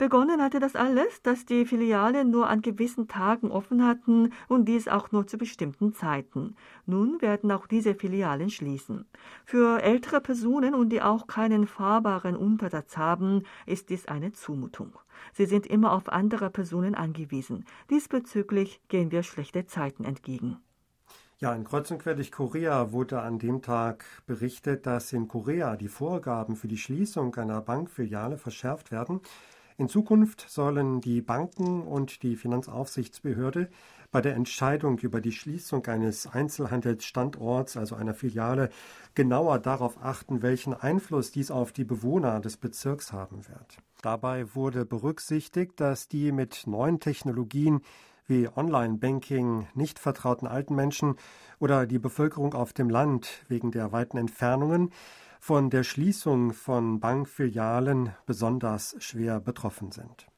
Begonnen 0.00 0.40
hatte 0.40 0.60
das 0.60 0.76
alles, 0.76 1.20
dass 1.20 1.44
die 1.44 1.66
Filialen 1.66 2.30
nur 2.30 2.48
an 2.48 2.62
gewissen 2.62 3.06
Tagen 3.06 3.50
offen 3.50 3.86
hatten 3.86 4.32
und 4.48 4.64
dies 4.64 4.88
auch 4.88 5.12
nur 5.12 5.26
zu 5.26 5.36
bestimmten 5.36 5.92
Zeiten. 5.92 6.56
Nun 6.86 7.20
werden 7.20 7.52
auch 7.52 7.66
diese 7.66 7.94
Filialen 7.94 8.48
schließen. 8.48 9.04
Für 9.44 9.82
ältere 9.82 10.22
Personen 10.22 10.74
und 10.74 10.88
die 10.88 11.02
auch 11.02 11.26
keinen 11.26 11.66
fahrbaren 11.66 12.34
Untersatz 12.34 12.96
haben, 12.96 13.42
ist 13.66 13.90
dies 13.90 14.08
eine 14.08 14.32
Zumutung. 14.32 14.98
Sie 15.34 15.44
sind 15.44 15.66
immer 15.66 15.92
auf 15.92 16.08
andere 16.08 16.48
Personen 16.48 16.94
angewiesen. 16.94 17.66
Diesbezüglich 17.90 18.80
gehen 18.88 19.10
wir 19.10 19.22
schlechte 19.22 19.66
Zeiten 19.66 20.04
entgegen. 20.04 20.56
Ja, 21.40 21.54
in 21.54 21.64
Kreuz 21.64 21.90
und 21.90 22.02
quer 22.02 22.14
durch 22.14 22.32
Korea 22.32 22.92
wurde 22.92 23.22
an 23.22 23.38
dem 23.38 23.62
Tag 23.62 24.04
berichtet, 24.26 24.84
dass 24.84 25.10
in 25.14 25.26
Korea 25.26 25.76
die 25.76 25.88
Vorgaben 25.88 26.54
für 26.54 26.68
die 26.68 26.76
Schließung 26.76 27.34
einer 27.36 27.62
Bankfiliale 27.62 28.36
verschärft 28.36 28.92
werden. 28.92 29.20
In 29.80 29.88
Zukunft 29.88 30.44
sollen 30.46 31.00
die 31.00 31.22
Banken 31.22 31.80
und 31.80 32.22
die 32.22 32.36
Finanzaufsichtsbehörde 32.36 33.70
bei 34.10 34.20
der 34.20 34.34
Entscheidung 34.34 34.98
über 34.98 35.22
die 35.22 35.32
Schließung 35.32 35.86
eines 35.86 36.26
Einzelhandelsstandorts, 36.26 37.78
also 37.78 37.94
einer 37.94 38.12
Filiale, 38.12 38.68
genauer 39.14 39.58
darauf 39.58 39.96
achten, 40.04 40.42
welchen 40.42 40.74
Einfluss 40.74 41.32
dies 41.32 41.50
auf 41.50 41.72
die 41.72 41.84
Bewohner 41.84 42.40
des 42.40 42.58
Bezirks 42.58 43.14
haben 43.14 43.48
wird. 43.48 43.78
Dabei 44.02 44.54
wurde 44.54 44.84
berücksichtigt, 44.84 45.80
dass 45.80 46.08
die 46.08 46.30
mit 46.30 46.66
neuen 46.66 47.00
Technologien 47.00 47.80
wie 48.26 48.50
Online-Banking 48.54 49.66
nicht 49.72 49.98
vertrauten 49.98 50.46
alten 50.46 50.74
Menschen 50.74 51.14
oder 51.58 51.86
die 51.86 51.98
Bevölkerung 51.98 52.52
auf 52.52 52.74
dem 52.74 52.90
Land 52.90 53.46
wegen 53.48 53.70
der 53.70 53.92
weiten 53.92 54.18
Entfernungen 54.18 54.90
von 55.40 55.70
der 55.70 55.82
Schließung 55.82 56.52
von 56.52 57.00
Bankfilialen 57.00 58.14
besonders 58.26 58.94
schwer 58.98 59.40
betroffen 59.40 59.90
sind. 59.90 60.29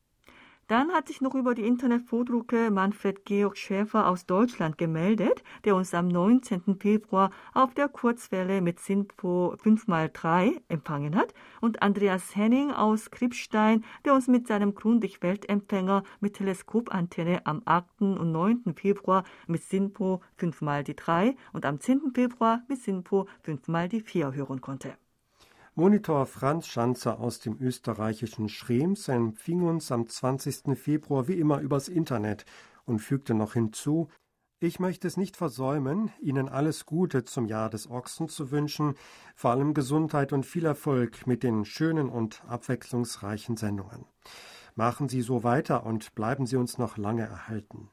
Dann 0.69 0.93
hat 0.93 1.09
sich 1.09 1.21
noch 1.21 1.35
über 1.35 1.55
die 1.55 1.67
Internetvordrucke 1.67 2.71
Manfred 2.71 3.25
Georg 3.25 3.59
Schäfer 3.59 4.07
aus 4.07 4.27
Deutschland 4.27 4.79
gemeldet, 4.79 5.43
der 5.65 5.75
uns 5.75 5.93
am 5.93 6.09
19. 6.09 6.79
Februar 6.79 7.31
auf 7.53 7.75
der 7.75 7.89
Kurzwelle 7.89 8.61
mit 8.61 8.79
SINPO 8.79 9.57
5x3 9.63 10.61
empfangen 10.69 11.17
hat, 11.17 11.35
und 11.61 11.83
Andreas 11.83 12.35
Henning 12.37 12.71
aus 12.71 13.11
Krippstein, 13.11 13.85
der 14.05 14.15
uns 14.15 14.29
mit 14.29 14.47
seinem 14.47 14.75
Grundig-Weltempfänger 14.75 16.05
mit 16.21 16.35
Teleskopantenne 16.35 17.45
am 17.45 17.63
8. 17.65 18.01
und 18.01 18.33
9. 18.33 18.75
Februar 18.77 19.25
mit 19.49 19.63
SINPO 19.65 20.23
5x3 20.39 21.35
und 21.53 21.67
am 21.67 21.81
10. 21.81 22.13
Februar 22.15 22.63
mit 22.69 22.81
SINPO 22.81 23.27
5x4 23.45 24.33
hören 24.33 24.61
konnte. 24.61 24.97
Monitor 25.75 26.27
Franz 26.27 26.67
Schanzer 26.67 27.19
aus 27.19 27.41
dem 27.41 27.59
österreichischen 27.59 28.51
Schrems 28.51 29.09
empfing 29.09 29.63
uns 29.63 29.91
am 29.91 30.07
20. 30.07 30.79
Februar 30.79 31.29
wie 31.29 31.39
immer 31.39 31.61
übers 31.61 31.89
Internet 31.89 32.45
und 32.85 32.99
fügte 32.99 33.33
noch 33.33 33.55
hinzu, 33.55 34.09
ich 34.61 34.81
möchte 34.81 35.09
es 35.09 35.17
nicht 35.17 35.35
versäumen, 35.35 36.11
Ihnen 36.21 36.51
alles 36.51 36.85
Gute 36.85 37.25
zum 37.25 37.47
Jahr 37.47 37.71
des 37.71 37.89
Ochsen 37.91 38.29
zu 38.29 38.51
wünschen, 38.51 38.97
vor 39.35 39.53
allem 39.53 39.73
Gesundheit 39.73 40.35
und 40.35 40.45
viel 40.45 40.67
Erfolg 40.67 41.27
mit 41.27 41.43
den 41.43 41.65
schönen 41.65 42.11
und 42.11 42.45
abwechslungsreichen 42.47 43.57
Sendungen. 43.57 44.05
Machen 44.75 45.09
Sie 45.09 45.23
so 45.23 45.43
weiter 45.43 45.87
und 45.87 46.15
bleiben 46.15 46.45
Sie 46.45 46.57
uns 46.57 46.77
noch 46.77 46.99
lange 46.99 47.23
erhalten. 47.23 47.89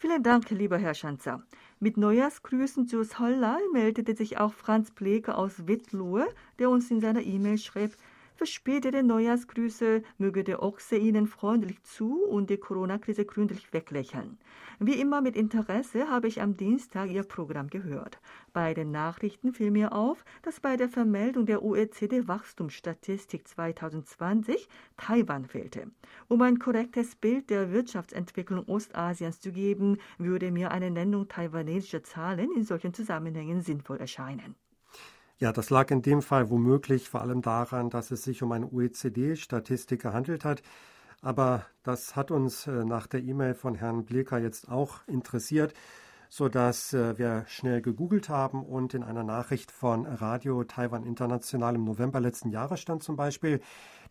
Vielen 0.00 0.22
Dank, 0.22 0.48
lieber 0.50 0.78
Herr 0.78 0.94
Schanzer. 0.94 1.42
Mit 1.80 1.96
Neujahrsgrüßen 1.96 2.86
zu 2.86 3.02
Sollal 3.02 3.58
meldete 3.72 4.14
sich 4.14 4.38
auch 4.38 4.52
Franz 4.52 4.92
Bleker 4.92 5.36
aus 5.36 5.66
Wittlohe, 5.66 6.28
der 6.60 6.70
uns 6.70 6.88
in 6.92 7.00
seiner 7.00 7.22
E-Mail 7.22 7.58
schrieb, 7.58 7.96
verspätete 8.38 9.02
Neujahrsgrüße 9.02 10.02
möge 10.16 10.44
der 10.44 10.62
Ochse 10.62 10.96
Ihnen 10.96 11.26
freundlich 11.26 11.82
zu 11.82 12.24
und 12.24 12.50
die 12.50 12.56
Corona-Krise 12.56 13.24
gründlich 13.24 13.72
weglächeln. 13.72 14.38
Wie 14.78 15.00
immer 15.00 15.20
mit 15.20 15.34
Interesse 15.34 16.08
habe 16.08 16.28
ich 16.28 16.40
am 16.40 16.56
Dienstag 16.56 17.10
Ihr 17.10 17.24
Programm 17.24 17.68
gehört. 17.68 18.20
Bei 18.52 18.74
den 18.74 18.92
Nachrichten 18.92 19.52
fiel 19.52 19.72
mir 19.72 19.92
auf, 19.92 20.24
dass 20.42 20.60
bei 20.60 20.76
der 20.76 20.88
Vermeldung 20.88 21.46
der 21.46 21.64
OECD-Wachstumsstatistik 21.64 23.48
2020 23.48 24.68
Taiwan 24.96 25.44
fehlte. 25.44 25.90
Um 26.28 26.40
ein 26.42 26.60
korrektes 26.60 27.16
Bild 27.16 27.50
der 27.50 27.72
Wirtschaftsentwicklung 27.72 28.68
Ostasiens 28.68 29.40
zu 29.40 29.50
geben, 29.50 29.98
würde 30.16 30.52
mir 30.52 30.70
eine 30.70 30.92
Nennung 30.92 31.26
taiwanesischer 31.26 32.04
Zahlen 32.04 32.52
in 32.54 32.62
solchen 32.62 32.94
Zusammenhängen 32.94 33.62
sinnvoll 33.62 33.96
erscheinen. 33.96 34.54
Ja, 35.40 35.52
das 35.52 35.70
lag 35.70 35.92
in 35.92 36.02
dem 36.02 36.20
Fall 36.20 36.50
womöglich 36.50 37.08
vor 37.08 37.20
allem 37.20 37.42
daran, 37.42 37.90
dass 37.90 38.10
es 38.10 38.24
sich 38.24 38.42
um 38.42 38.50
eine 38.50 38.66
OECD-Statistik 38.66 40.02
gehandelt 40.02 40.44
hat. 40.44 40.62
Aber 41.22 41.64
das 41.84 42.16
hat 42.16 42.32
uns 42.32 42.66
äh, 42.66 42.84
nach 42.84 43.06
der 43.06 43.22
E-Mail 43.22 43.54
von 43.54 43.76
Herrn 43.76 44.04
Bleker 44.04 44.38
jetzt 44.38 44.68
auch 44.68 45.06
interessiert, 45.06 45.74
sodass 46.28 46.92
äh, 46.92 47.16
wir 47.18 47.44
schnell 47.46 47.82
gegoogelt 47.82 48.28
haben 48.28 48.64
und 48.64 48.94
in 48.94 49.04
einer 49.04 49.22
Nachricht 49.22 49.70
von 49.70 50.06
Radio 50.06 50.64
Taiwan 50.64 51.04
International 51.04 51.76
im 51.76 51.84
November 51.84 52.18
letzten 52.18 52.50
Jahres 52.50 52.80
stand 52.80 53.04
zum 53.04 53.14
Beispiel, 53.14 53.60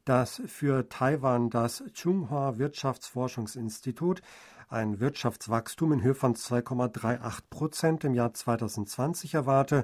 dass 0.06 0.42
für 0.46 0.88
Taiwan 0.88 1.50
das 1.50 1.84
Tsinghua 1.94 2.58
Wirtschaftsforschungsinstitut 2.58 4.22
ein 4.70 5.02
Wirtschaftswachstum 5.02 5.92
in 5.92 6.04
Höhe 6.04 6.16
von 6.16 6.36
2,38 6.36 7.42
Prozent 7.50 8.04
im 8.06 8.14
Jahr 8.14 8.34
2020 8.34 9.34
erwarte 9.34 9.84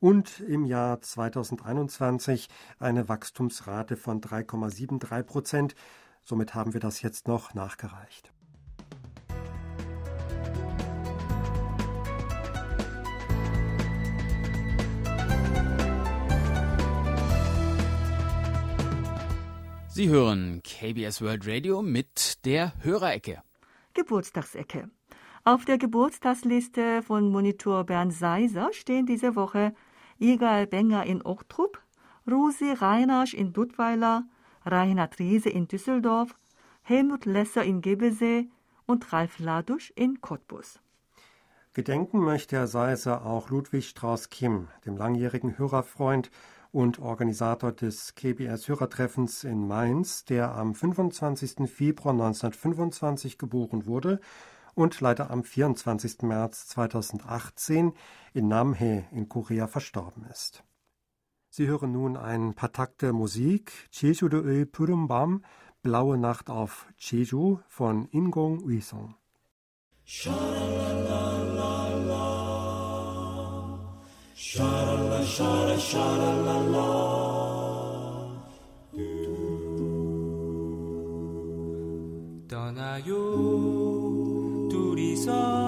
und 0.00 0.40
im 0.40 0.64
Jahr 0.64 1.00
2021 1.00 2.48
eine 2.78 3.08
Wachstumsrate 3.08 3.96
von 3.96 4.20
3,73 4.20 5.22
Prozent. 5.22 5.74
Somit 6.24 6.54
haben 6.54 6.72
wir 6.72 6.80
das 6.80 7.02
jetzt 7.02 7.28
noch 7.28 7.54
nachgereicht. 7.54 8.32
Sie 19.88 20.08
hören 20.08 20.62
KBS 20.62 21.20
World 21.20 21.46
Radio 21.46 21.82
mit 21.82 22.46
der 22.46 22.72
Hörerecke. 22.82 23.42
Geburtstagsecke. 23.92 24.88
Auf 25.44 25.64
der 25.64 25.78
Geburtstagsliste 25.78 27.02
von 27.02 27.30
Monitor 27.30 27.84
Bernd 27.84 28.12
Seiser 28.14 28.70
stehen 28.72 29.04
diese 29.04 29.36
Woche 29.36 29.74
Igal 30.20 30.66
Benger 30.66 31.06
in 31.06 31.22
Ochtrup, 31.22 31.80
Rosi 32.30 32.72
Reinasch 32.72 33.32
in 33.32 33.54
Duttweiler, 33.54 34.24
Reinhard 34.66 35.18
Riese 35.18 35.48
in 35.48 35.66
Düsseldorf, 35.66 36.38
Helmut 36.82 37.24
Lesser 37.24 37.64
in 37.64 37.80
Gebesee 37.80 38.50
und 38.84 39.14
Ralf 39.14 39.38
Ladusch 39.38 39.90
in 39.96 40.20
Cottbus. 40.20 40.78
Gedenken 41.72 42.20
möchte 42.20 42.56
Herr 42.56 42.66
Seiser 42.66 43.24
auch 43.24 43.48
Ludwig 43.48 43.88
Strauß-Kim, 43.88 44.68
dem 44.84 44.98
langjährigen 44.98 45.56
Hörerfreund 45.56 46.30
und 46.70 46.98
Organisator 46.98 47.72
des 47.72 48.14
KBS-Hörertreffens 48.14 49.44
in 49.44 49.66
Mainz, 49.66 50.26
der 50.26 50.54
am 50.54 50.74
25. 50.74 51.70
Februar 51.70 52.12
1925 52.12 53.38
geboren 53.38 53.86
wurde 53.86 54.20
und 54.74 55.00
leider 55.00 55.30
am 55.30 55.44
24. 55.44 56.22
März 56.22 56.68
2018 56.68 57.92
in 58.32 58.48
Namhae 58.48 59.04
in 59.12 59.28
Korea 59.28 59.66
verstorben 59.66 60.24
ist. 60.30 60.64
Sie 61.52 61.66
hören 61.66 61.92
nun 61.92 62.16
ein 62.16 62.54
paar 62.54 62.72
Takte 62.72 63.12
Musik, 63.12 63.72
Jeju-de-Ö 63.90 64.66
Purumbam, 64.66 65.44
Blaue 65.82 66.16
Nacht 66.16 66.48
auf 66.48 66.86
Jeju 66.96 67.58
von 67.66 68.06
Ingong 68.12 68.62
Uisong. 68.62 69.16
Schalalala, 70.04 70.38
shalala, 74.34 75.22
shalala, 75.24 75.78
shalala, 75.78 77.10
du, 82.48 83.02
du, 83.04 83.89
Jesus. 85.20 85.59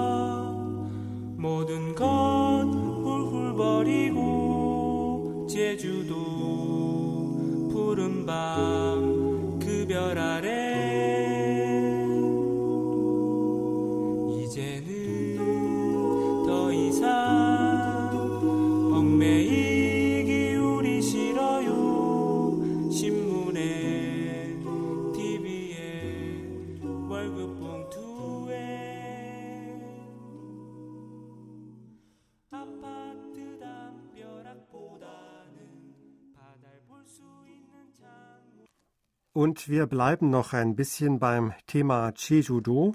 Und 39.33 39.67
wir 39.67 39.87
bleiben 39.87 40.29
noch 40.29 40.53
ein 40.53 40.75
bisschen 40.75 41.17
beim 41.17 41.53
Thema 41.65 42.13
Jeju-do. 42.15 42.93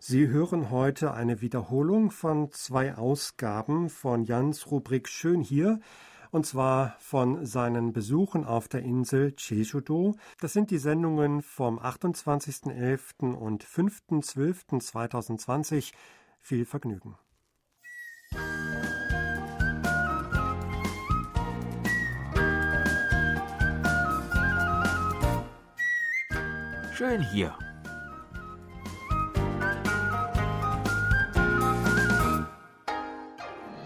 Sie 0.00 0.26
hören 0.26 0.70
heute 0.70 1.14
eine 1.14 1.40
Wiederholung 1.40 2.10
von 2.10 2.50
zwei 2.50 2.96
Ausgaben 2.96 3.88
von 3.88 4.24
Jans 4.24 4.68
Rubrik 4.68 5.08
Schön 5.08 5.42
hier, 5.42 5.78
und 6.32 6.44
zwar 6.44 6.96
von 6.98 7.46
seinen 7.46 7.92
Besuchen 7.92 8.44
auf 8.44 8.66
der 8.66 8.82
Insel 8.82 9.32
Jeju-do. 9.38 10.16
Das 10.40 10.52
sind 10.52 10.72
die 10.72 10.78
Sendungen 10.78 11.40
vom 11.40 11.78
28.11. 11.78 13.32
und 13.32 13.64
5.12.2020. 13.64 15.92
Viel 16.40 16.64
Vergnügen. 16.64 17.16
Schön 26.96 27.20
hier. 27.20 27.52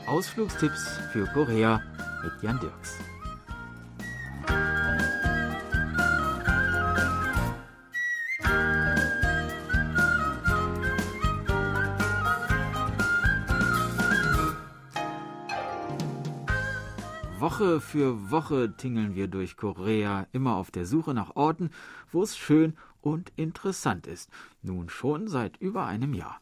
Ausflugstipps 0.06 1.00
für 1.12 1.26
Korea 1.26 1.82
mit 2.22 2.40
Jan 2.40 2.60
Dirks. 2.60 2.98
Woche 17.40 17.80
für 17.80 18.30
Woche 18.30 18.74
tingeln 18.76 19.14
wir 19.14 19.26
durch 19.26 19.56
Korea, 19.56 20.26
immer 20.32 20.56
auf 20.56 20.70
der 20.70 20.86
Suche 20.86 21.14
nach 21.14 21.36
Orten, 21.36 21.70
wo 22.12 22.22
es 22.22 22.36
schön 22.36 22.76
und 23.00 23.32
interessant 23.36 24.06
ist, 24.06 24.30
nun 24.62 24.88
schon 24.88 25.28
seit 25.28 25.56
über 25.58 25.86
einem 25.86 26.14
Jahr. 26.14 26.40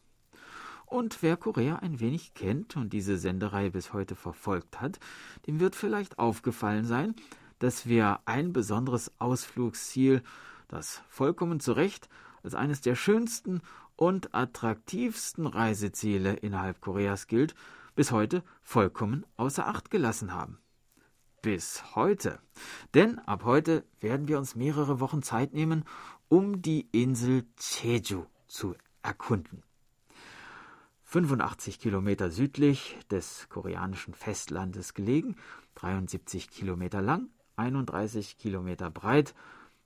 Und 0.85 1.21
wer 1.21 1.37
Korea 1.37 1.77
ein 1.77 1.99
wenig 1.99 2.33
kennt 2.33 2.75
und 2.75 2.93
diese 2.93 3.17
Senderei 3.17 3.69
bis 3.69 3.93
heute 3.93 4.15
verfolgt 4.15 4.81
hat, 4.81 4.99
dem 5.45 5.59
wird 5.59 5.75
vielleicht 5.75 6.17
aufgefallen 6.17 6.85
sein, 6.85 7.15
dass 7.59 7.85
wir 7.85 8.19
ein 8.25 8.53
besonderes 8.53 9.11
Ausflugsziel, 9.19 10.23
das 10.67 11.03
vollkommen 11.07 11.59
zu 11.59 11.73
Recht 11.73 12.09
als 12.41 12.55
eines 12.55 12.81
der 12.81 12.95
schönsten 12.95 13.61
und 13.95 14.33
attraktivsten 14.33 15.45
Reiseziele 15.45 16.33
innerhalb 16.33 16.81
Koreas 16.81 17.27
gilt, 17.27 17.53
bis 17.95 18.11
heute 18.11 18.43
vollkommen 18.63 19.25
außer 19.37 19.67
Acht 19.67 19.91
gelassen 19.91 20.33
haben 20.33 20.57
bis 21.41 21.95
heute. 21.95 22.39
Denn 22.93 23.19
ab 23.19 23.43
heute 23.45 23.85
werden 23.99 24.27
wir 24.27 24.37
uns 24.37 24.55
mehrere 24.55 24.99
Wochen 24.99 25.21
Zeit 25.21 25.53
nehmen, 25.53 25.85
um 26.29 26.61
die 26.61 26.87
Insel 26.91 27.43
Jeju 27.59 28.25
zu 28.47 28.75
erkunden. 29.01 29.63
85 31.05 31.79
Kilometer 31.79 32.29
südlich 32.29 32.97
des 33.09 33.47
koreanischen 33.49 34.13
Festlandes 34.13 34.93
gelegen, 34.93 35.35
73 35.73 36.51
Kilometer 36.51 37.01
lang, 37.01 37.29
31 37.55 38.37
Kilometer 38.37 38.91
breit, 38.91 39.33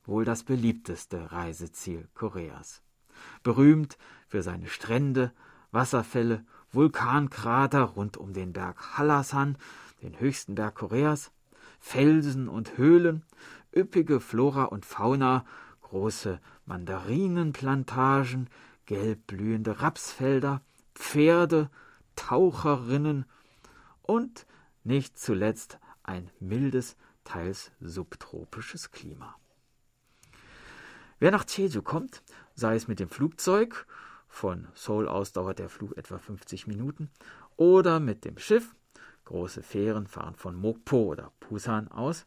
wohl 0.03 0.25
das 0.25 0.43
beliebteste 0.43 1.31
Reiseziel 1.31 2.09
Koreas. 2.13 2.83
Berühmt 3.41 3.97
für 4.27 4.43
seine 4.43 4.67
Strände, 4.67 5.31
Wasserfälle, 5.71 6.45
Vulkankrater 6.73 7.83
rund 7.83 8.17
um 8.17 8.33
den 8.33 8.51
Berg 8.51 8.97
Hallasan, 8.97 9.57
den 10.01 10.19
höchsten 10.19 10.55
Berg 10.55 10.75
Koreas, 10.75 11.31
Felsen 11.79 12.49
und 12.49 12.77
Höhlen, 12.77 13.23
üppige 13.73 14.19
Flora 14.19 14.65
und 14.65 14.85
Fauna, 14.85 15.45
große 15.93 16.39
Mandarinenplantagen, 16.65 18.49
gelb 18.87 19.27
blühende 19.27 19.79
Rapsfelder, 19.79 20.61
Pferde, 20.95 21.69
Taucherinnen 22.15 23.25
und 24.01 24.47
nicht 24.83 25.19
zuletzt 25.19 25.77
ein 26.01 26.31
mildes, 26.39 26.97
teils 27.23 27.71
subtropisches 27.79 28.89
Klima. 28.89 29.35
Wer 31.19 31.29
nach 31.29 31.45
Jeju 31.47 31.83
kommt, 31.83 32.23
sei 32.55 32.73
es 32.73 32.87
mit 32.87 32.99
dem 32.99 33.09
Flugzeug, 33.09 33.85
von 34.27 34.67
Seoul 34.73 35.07
aus 35.07 35.31
dauert 35.31 35.59
der 35.59 35.69
Flug 35.69 35.95
etwa 35.95 36.17
50 36.17 36.65
Minuten, 36.65 37.11
oder 37.55 37.99
mit 37.99 38.25
dem 38.25 38.39
Schiff, 38.39 38.75
große 39.25 39.61
Fähren 39.61 40.07
fahren 40.07 40.35
von 40.35 40.55
Mokpo 40.55 41.03
oder 41.03 41.31
Busan 41.39 41.87
aus, 41.89 42.25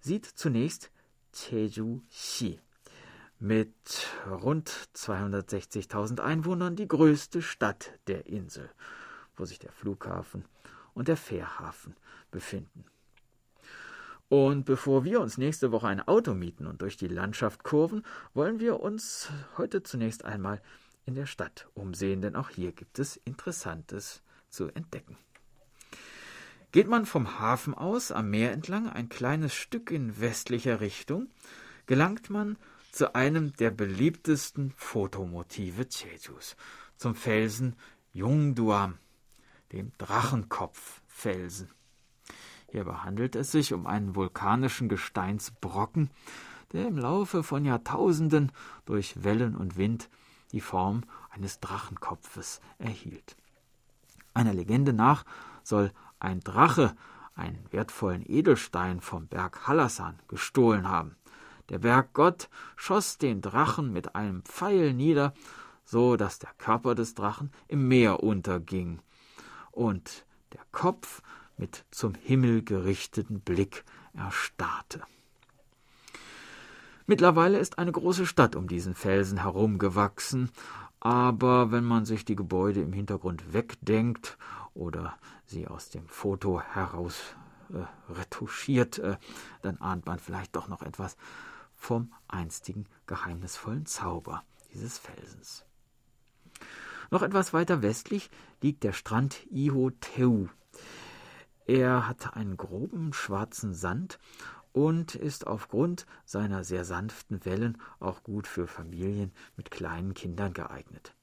sieht 0.00 0.26
zunächst 0.26 0.90
Jeju-si 1.32 2.60
mit 3.40 4.06
rund 4.30 4.70
260.000 4.94 6.20
Einwohnern 6.20 6.76
die 6.76 6.86
größte 6.86 7.40
Stadt 7.40 7.98
der 8.06 8.26
Insel, 8.26 8.70
wo 9.36 9.46
sich 9.46 9.58
der 9.58 9.72
Flughafen 9.72 10.44
und 10.92 11.08
der 11.08 11.16
Fährhafen 11.16 11.96
befinden. 12.30 12.84
Und 14.28 14.64
bevor 14.64 15.04
wir 15.04 15.20
uns 15.20 15.38
nächste 15.38 15.72
Woche 15.72 15.88
ein 15.88 16.06
Auto 16.06 16.34
mieten 16.34 16.66
und 16.66 16.82
durch 16.82 16.96
die 16.96 17.08
Landschaft 17.08 17.64
kurven, 17.64 18.04
wollen 18.34 18.60
wir 18.60 18.78
uns 18.80 19.30
heute 19.56 19.82
zunächst 19.82 20.24
einmal 20.24 20.62
in 21.06 21.14
der 21.14 21.26
Stadt 21.26 21.66
umsehen, 21.74 22.20
denn 22.20 22.36
auch 22.36 22.50
hier 22.50 22.72
gibt 22.72 22.98
es 22.98 23.16
Interessantes 23.16 24.22
zu 24.48 24.68
entdecken. 24.68 25.16
Geht 26.72 26.86
man 26.86 27.06
vom 27.06 27.40
Hafen 27.40 27.74
aus 27.74 28.12
am 28.12 28.30
Meer 28.30 28.52
entlang 28.52 28.88
ein 28.88 29.08
kleines 29.08 29.54
Stück 29.54 29.90
in 29.90 30.20
westlicher 30.20 30.80
Richtung, 30.80 31.28
gelangt 31.86 32.30
man 32.30 32.56
zu 32.92 33.14
einem 33.14 33.52
der 33.54 33.70
beliebtesten 33.70 34.72
Fotomotive 34.76 35.86
Jejus, 35.90 36.56
zum 36.96 37.14
Felsen 37.14 37.76
Jungduam, 38.12 38.98
dem 39.72 39.92
Drachenkopffelsen. 39.98 41.70
Hierbei 42.70 42.94
handelt 42.94 43.36
es 43.36 43.52
sich 43.52 43.72
um 43.72 43.86
einen 43.86 44.14
vulkanischen 44.14 44.88
Gesteinsbrocken, 44.88 46.10
der 46.72 46.86
im 46.86 46.98
Laufe 46.98 47.42
von 47.42 47.64
Jahrtausenden 47.64 48.52
durch 48.84 49.24
Wellen 49.24 49.56
und 49.56 49.76
Wind 49.76 50.08
die 50.52 50.60
Form 50.60 51.02
eines 51.30 51.60
Drachenkopfes 51.60 52.60
erhielt. 52.78 53.36
Einer 54.34 54.54
Legende 54.54 54.92
nach 54.92 55.24
soll 55.62 55.92
ein 56.18 56.40
Drache 56.40 56.94
einen 57.34 57.64
wertvollen 57.70 58.24
Edelstein 58.26 59.00
vom 59.00 59.26
Berg 59.26 59.66
Hallasan 59.66 60.18
gestohlen 60.28 60.88
haben. 60.88 61.16
Der 61.70 61.78
Berggott 61.78 62.48
schoss 62.76 63.16
den 63.16 63.40
Drachen 63.40 63.92
mit 63.92 64.14
einem 64.16 64.42
Pfeil 64.42 64.92
nieder, 64.92 65.32
so 65.84 66.16
dass 66.16 66.38
der 66.38 66.50
Körper 66.58 66.94
des 66.94 67.14
Drachen 67.14 67.52
im 67.68 67.88
Meer 67.88 68.22
unterging 68.22 69.00
und 69.70 70.26
der 70.52 70.62
Kopf 70.72 71.22
mit 71.56 71.84
zum 71.90 72.14
Himmel 72.14 72.62
gerichteten 72.64 73.40
Blick 73.40 73.84
erstarrte. 74.14 75.02
Mittlerweile 77.06 77.58
ist 77.58 77.78
eine 77.78 77.92
große 77.92 78.26
Stadt 78.26 78.56
um 78.56 78.68
diesen 78.68 78.94
Felsen 78.94 79.42
herumgewachsen, 79.42 80.50
aber 81.00 81.72
wenn 81.72 81.84
man 81.84 82.04
sich 82.04 82.24
die 82.24 82.36
Gebäude 82.36 82.82
im 82.82 82.92
Hintergrund 82.92 83.52
wegdenkt 83.52 84.38
oder 84.74 85.16
sie 85.44 85.66
aus 85.66 85.90
dem 85.90 86.06
Foto 86.08 86.60
heraus 86.60 87.34
äh, 87.72 88.12
retuschiert, 88.12 88.98
äh, 88.98 89.16
dann 89.62 89.78
ahnt 89.78 90.06
man 90.06 90.18
vielleicht 90.18 90.54
doch 90.56 90.68
noch 90.68 90.82
etwas 90.82 91.16
vom 91.80 92.12
einstigen 92.28 92.86
geheimnisvollen 93.06 93.86
Zauber 93.86 94.44
dieses 94.72 94.98
Felsens. 94.98 95.64
Noch 97.10 97.22
etwas 97.22 97.52
weiter 97.52 97.82
westlich 97.82 98.30
liegt 98.62 98.84
der 98.84 98.92
Strand 98.92 99.44
Ihoteu. 99.50 100.46
Er 101.66 102.06
hat 102.06 102.34
einen 102.36 102.56
groben 102.56 103.12
schwarzen 103.12 103.74
Sand 103.74 104.20
und 104.72 105.14
ist 105.16 105.46
aufgrund 105.46 106.06
seiner 106.24 106.62
sehr 106.62 106.84
sanften 106.84 107.44
Wellen 107.44 107.78
auch 107.98 108.22
gut 108.22 108.46
für 108.46 108.68
Familien 108.68 109.32
mit 109.56 109.70
kleinen 109.70 110.14
Kindern 110.14 110.52
geeignet. 110.52 111.14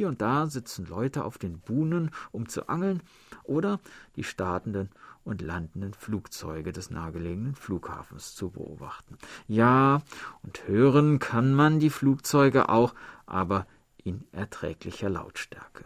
Hier 0.00 0.08
und 0.08 0.22
da 0.22 0.46
sitzen 0.46 0.86
Leute 0.86 1.24
auf 1.24 1.36
den 1.36 1.58
Buhnen, 1.58 2.10
um 2.32 2.48
zu 2.48 2.70
angeln, 2.70 3.02
oder 3.44 3.80
die 4.16 4.24
startenden 4.24 4.88
und 5.24 5.42
landenden 5.42 5.92
Flugzeuge 5.92 6.72
des 6.72 6.88
nahegelegenen 6.88 7.54
Flughafens 7.54 8.34
zu 8.34 8.48
beobachten. 8.48 9.18
Ja, 9.46 10.00
und 10.42 10.66
hören 10.66 11.18
kann 11.18 11.52
man 11.52 11.80
die 11.80 11.90
Flugzeuge 11.90 12.70
auch, 12.70 12.94
aber 13.26 13.66
in 14.02 14.24
erträglicher 14.32 15.10
Lautstärke. 15.10 15.84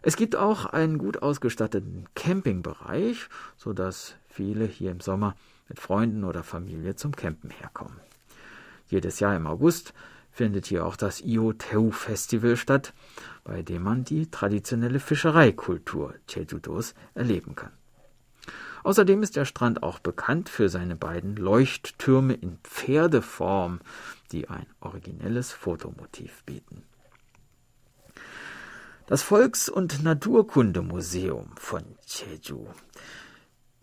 Es 0.00 0.14
gibt 0.14 0.36
auch 0.36 0.64
einen 0.64 0.98
gut 0.98 1.20
ausgestatteten 1.22 2.06
Campingbereich, 2.14 3.28
so 3.56 3.72
dass 3.72 4.14
viele 4.28 4.64
hier 4.64 4.92
im 4.92 5.00
Sommer 5.00 5.34
mit 5.68 5.80
Freunden 5.80 6.22
oder 6.22 6.44
Familie 6.44 6.94
zum 6.94 7.16
Campen 7.16 7.50
herkommen. 7.50 7.98
Jedes 8.86 9.18
Jahr 9.18 9.34
im 9.34 9.48
August 9.48 9.92
findet 10.38 10.66
hier 10.66 10.86
auch 10.86 10.94
das 10.94 11.20
Ioteu-Festival 11.20 12.56
statt, 12.56 12.94
bei 13.42 13.62
dem 13.62 13.82
man 13.82 14.04
die 14.04 14.30
traditionelle 14.30 15.00
Fischereikultur 15.00 16.14
Jeju-dos 16.28 16.94
erleben 17.14 17.56
kann. 17.56 17.72
Außerdem 18.84 19.24
ist 19.24 19.34
der 19.34 19.44
Strand 19.44 19.82
auch 19.82 19.98
bekannt 19.98 20.48
für 20.48 20.68
seine 20.68 20.94
beiden 20.94 21.34
Leuchttürme 21.34 22.34
in 22.34 22.58
Pferdeform, 22.62 23.80
die 24.30 24.48
ein 24.48 24.66
originelles 24.78 25.50
Fotomotiv 25.50 26.44
bieten. 26.44 26.84
Das 29.08 29.22
Volks- 29.22 29.68
und 29.68 30.04
Naturkundemuseum 30.04 31.50
von 31.56 31.82
Jeju 32.06 32.68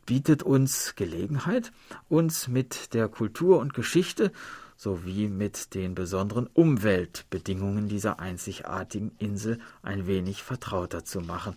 bietet 0.06 0.42
uns 0.42 0.96
Gelegenheit, 0.96 1.74
uns 2.08 2.48
mit 2.48 2.94
der 2.94 3.10
Kultur 3.10 3.60
und 3.60 3.74
Geschichte 3.74 4.32
sowie 4.76 5.28
mit 5.28 5.74
den 5.74 5.96
besonderen 5.96 6.48
Umweltbedingungen 6.48 7.88
dieser 7.88 8.20
einzigartigen 8.20 9.12
Insel 9.20 9.60
ein 9.82 10.08
wenig 10.08 10.44
vertrauter 10.44 11.06
zu 11.06 11.22
machen. 11.22 11.56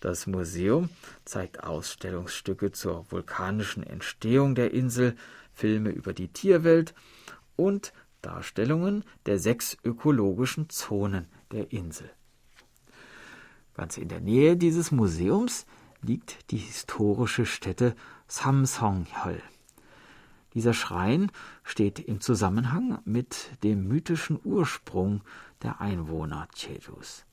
Das 0.00 0.26
Museum 0.26 0.90
zeigt 1.24 1.64
Ausstellungsstücke 1.64 2.72
zur 2.72 3.10
vulkanischen 3.10 3.82
Entstehung 3.82 4.54
der 4.54 4.72
Insel, 4.72 5.16
Filme 5.52 5.90
über 5.90 6.12
die 6.12 6.28
Tierwelt 6.28 6.94
und 7.56 7.92
Darstellungen 8.22 9.04
der 9.26 9.38
sechs 9.38 9.76
ökologischen 9.84 10.70
Zonen 10.70 11.26
der 11.50 11.72
Insel. 11.72 12.10
Ganz 13.74 13.96
in 13.96 14.08
der 14.08 14.20
Nähe 14.20 14.56
dieses 14.56 14.90
Museums 14.90 15.66
liegt 16.02 16.50
die 16.50 16.58
historische 16.58 17.46
Stätte 17.46 17.94
Samsonghöl. 18.26 19.42
Dieser 20.54 20.74
Schrein 20.74 21.30
steht 21.62 21.98
im 21.98 22.20
Zusammenhang 22.20 23.00
mit 23.04 23.50
dem 23.62 23.86
mythischen 23.86 24.40
Ursprung 24.42 25.22
der 25.62 25.80
Einwohner 25.80 26.48
Chejus. 26.54 27.24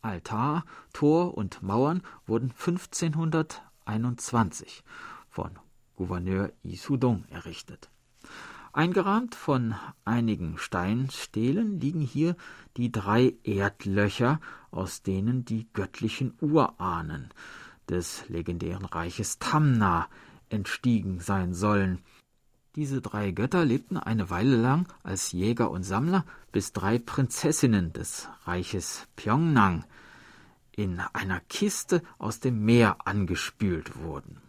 Altar, 0.00 0.64
Tor 0.92 1.36
und 1.36 1.62
Mauern 1.62 2.02
wurden 2.26 2.50
1521 2.50 4.82
von 5.28 5.50
Gouverneur 5.96 6.50
Isudong 6.62 7.24
errichtet. 7.30 7.90
Eingerahmt 8.72 9.34
von 9.34 9.74
einigen 10.06 10.56
Steinstelen 10.56 11.78
liegen 11.78 12.00
hier 12.00 12.36
die 12.78 12.90
drei 12.90 13.34
Erdlöcher, 13.44 14.40
aus 14.70 15.02
denen 15.02 15.44
die 15.44 15.68
göttlichen 15.74 16.32
Urahnen 16.40 17.28
des 17.88 18.28
legendären 18.28 18.86
Reiches 18.86 19.38
Tamna 19.38 20.08
entstiegen 20.48 21.20
sein 21.20 21.52
sollen. 21.52 21.98
Diese 22.74 23.02
drei 23.02 23.32
Götter 23.32 23.66
lebten 23.66 23.98
eine 23.98 24.30
Weile 24.30 24.56
lang 24.56 24.88
als 25.02 25.32
Jäger 25.32 25.70
und 25.70 25.82
Sammler, 25.82 26.24
bis 26.52 26.72
drei 26.72 26.98
Prinzessinnen 26.98 27.92
des 27.92 28.28
Reiches 28.44 29.06
Pyongnang 29.14 29.84
in 30.70 31.00
einer 31.12 31.40
Kiste 31.40 32.02
aus 32.16 32.40
dem 32.40 32.64
Meer 32.64 33.06
angespült 33.06 33.98
wurden. 33.98 34.40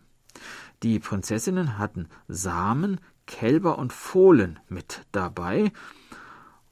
Die 0.84 1.00
Prinzessinnen 1.00 1.78
hatten 1.78 2.08
Samen, 2.30 3.02
Kälber 3.26 3.78
und 3.78 3.92
Fohlen 3.92 4.58
mit 4.70 5.06
dabei, 5.12 5.74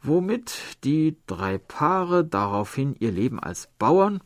womit 0.01 0.83
die 0.85 1.17
drei 1.27 1.57
Paare 1.57 2.23
daraufhin 2.23 2.95
ihr 2.97 3.11
Leben 3.11 3.41
als 3.41 3.69
Bauern 3.77 4.21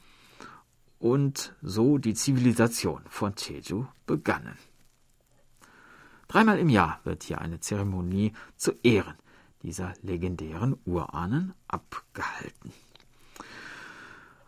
und 1.00 1.56
so 1.64 1.98
die 1.98 2.14
Zivilisation 2.14 3.02
von 3.10 3.34
Jeju 3.36 3.86
begannen. 4.06 4.58
Dreimal 6.28 6.60
im 6.60 6.70
Jahr 6.70 7.00
wird 7.04 7.24
hier 7.24 7.40
eine 7.40 7.60
Zeremonie 7.60 8.34
zu 8.56 8.72
Ehren 8.84 9.16
dieser 9.62 9.94
legendären 10.02 10.78
Urahnen 10.86 11.54
abgehalten. 11.68 12.72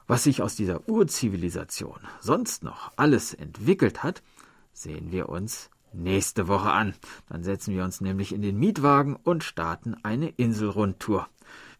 Was 0.05 0.23
sich 0.23 0.41
aus 0.41 0.55
dieser 0.55 0.87
Urzivilisation 0.87 1.99
sonst 2.21 2.63
noch 2.63 2.93
alles 2.95 3.33
entwickelt 3.33 4.03
hat, 4.03 4.23
sehen 4.71 5.11
wir 5.11 5.27
uns 5.27 5.69
nächste 5.91 6.47
Woche 6.47 6.71
an. 6.71 6.93
Dann 7.27 7.43
setzen 7.43 7.75
wir 7.75 7.83
uns 7.83 7.99
nämlich 7.99 8.33
in 8.33 8.41
den 8.41 8.57
Mietwagen 8.57 9.15
und 9.15 9.43
starten 9.43 9.95
eine 10.03 10.29
Inselrundtour. 10.29 11.27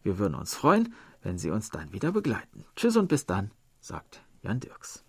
Wir 0.02 0.18
würden 0.18 0.34
uns 0.34 0.54
freuen, 0.54 0.94
wenn 1.22 1.38
Sie 1.38 1.50
uns 1.50 1.70
dann 1.70 1.92
wieder 1.92 2.12
begleiten. 2.12 2.64
Tschüss 2.76 2.96
und 2.96 3.08
bis 3.08 3.24
dann, 3.24 3.50
sagt 3.80 4.22
Jan 4.42 4.60
Dirks. 4.60 5.04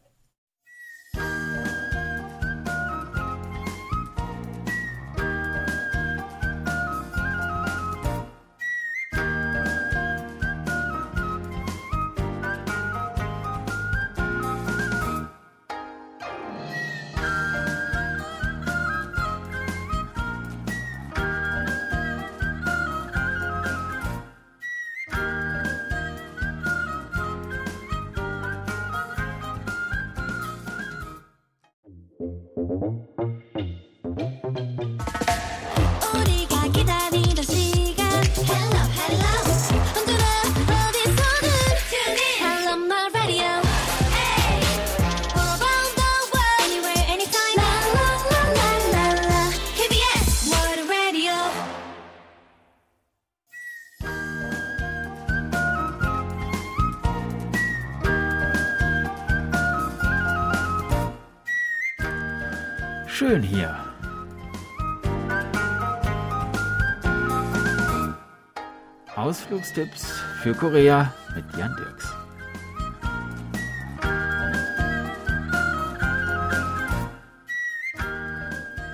Ausflugstipps 69.50 70.12
für 70.44 70.54
Korea 70.54 71.12
mit 71.36 71.44
Jan 71.58 71.76
Dirks. 71.76 72.14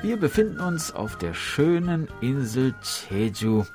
Wir 0.01 0.15
befinden 0.17 0.61
uns 0.61 0.93
auf 0.93 1.17
der 1.17 1.33
schönen 1.33 2.07
Insel 2.21 2.73
Jeju. 3.09 3.65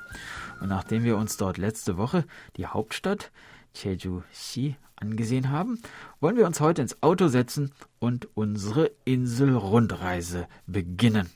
Und 0.59 0.69
nachdem 0.69 1.03
wir 1.03 1.17
uns 1.17 1.37
dort 1.37 1.59
letzte 1.59 1.97
Woche 1.97 2.25
die 2.57 2.65
Hauptstadt 2.65 3.31
Jeju-si 3.75 4.75
angesehen 4.95 5.51
haben, 5.51 5.79
wollen 6.19 6.37
wir 6.37 6.47
uns 6.47 6.61
heute 6.61 6.81
ins 6.81 7.03
Auto 7.03 7.27
setzen 7.27 7.71
und 7.99 8.27
unsere 8.35 8.89
Inselrundreise 9.05 10.47
beginnen. 10.65 11.29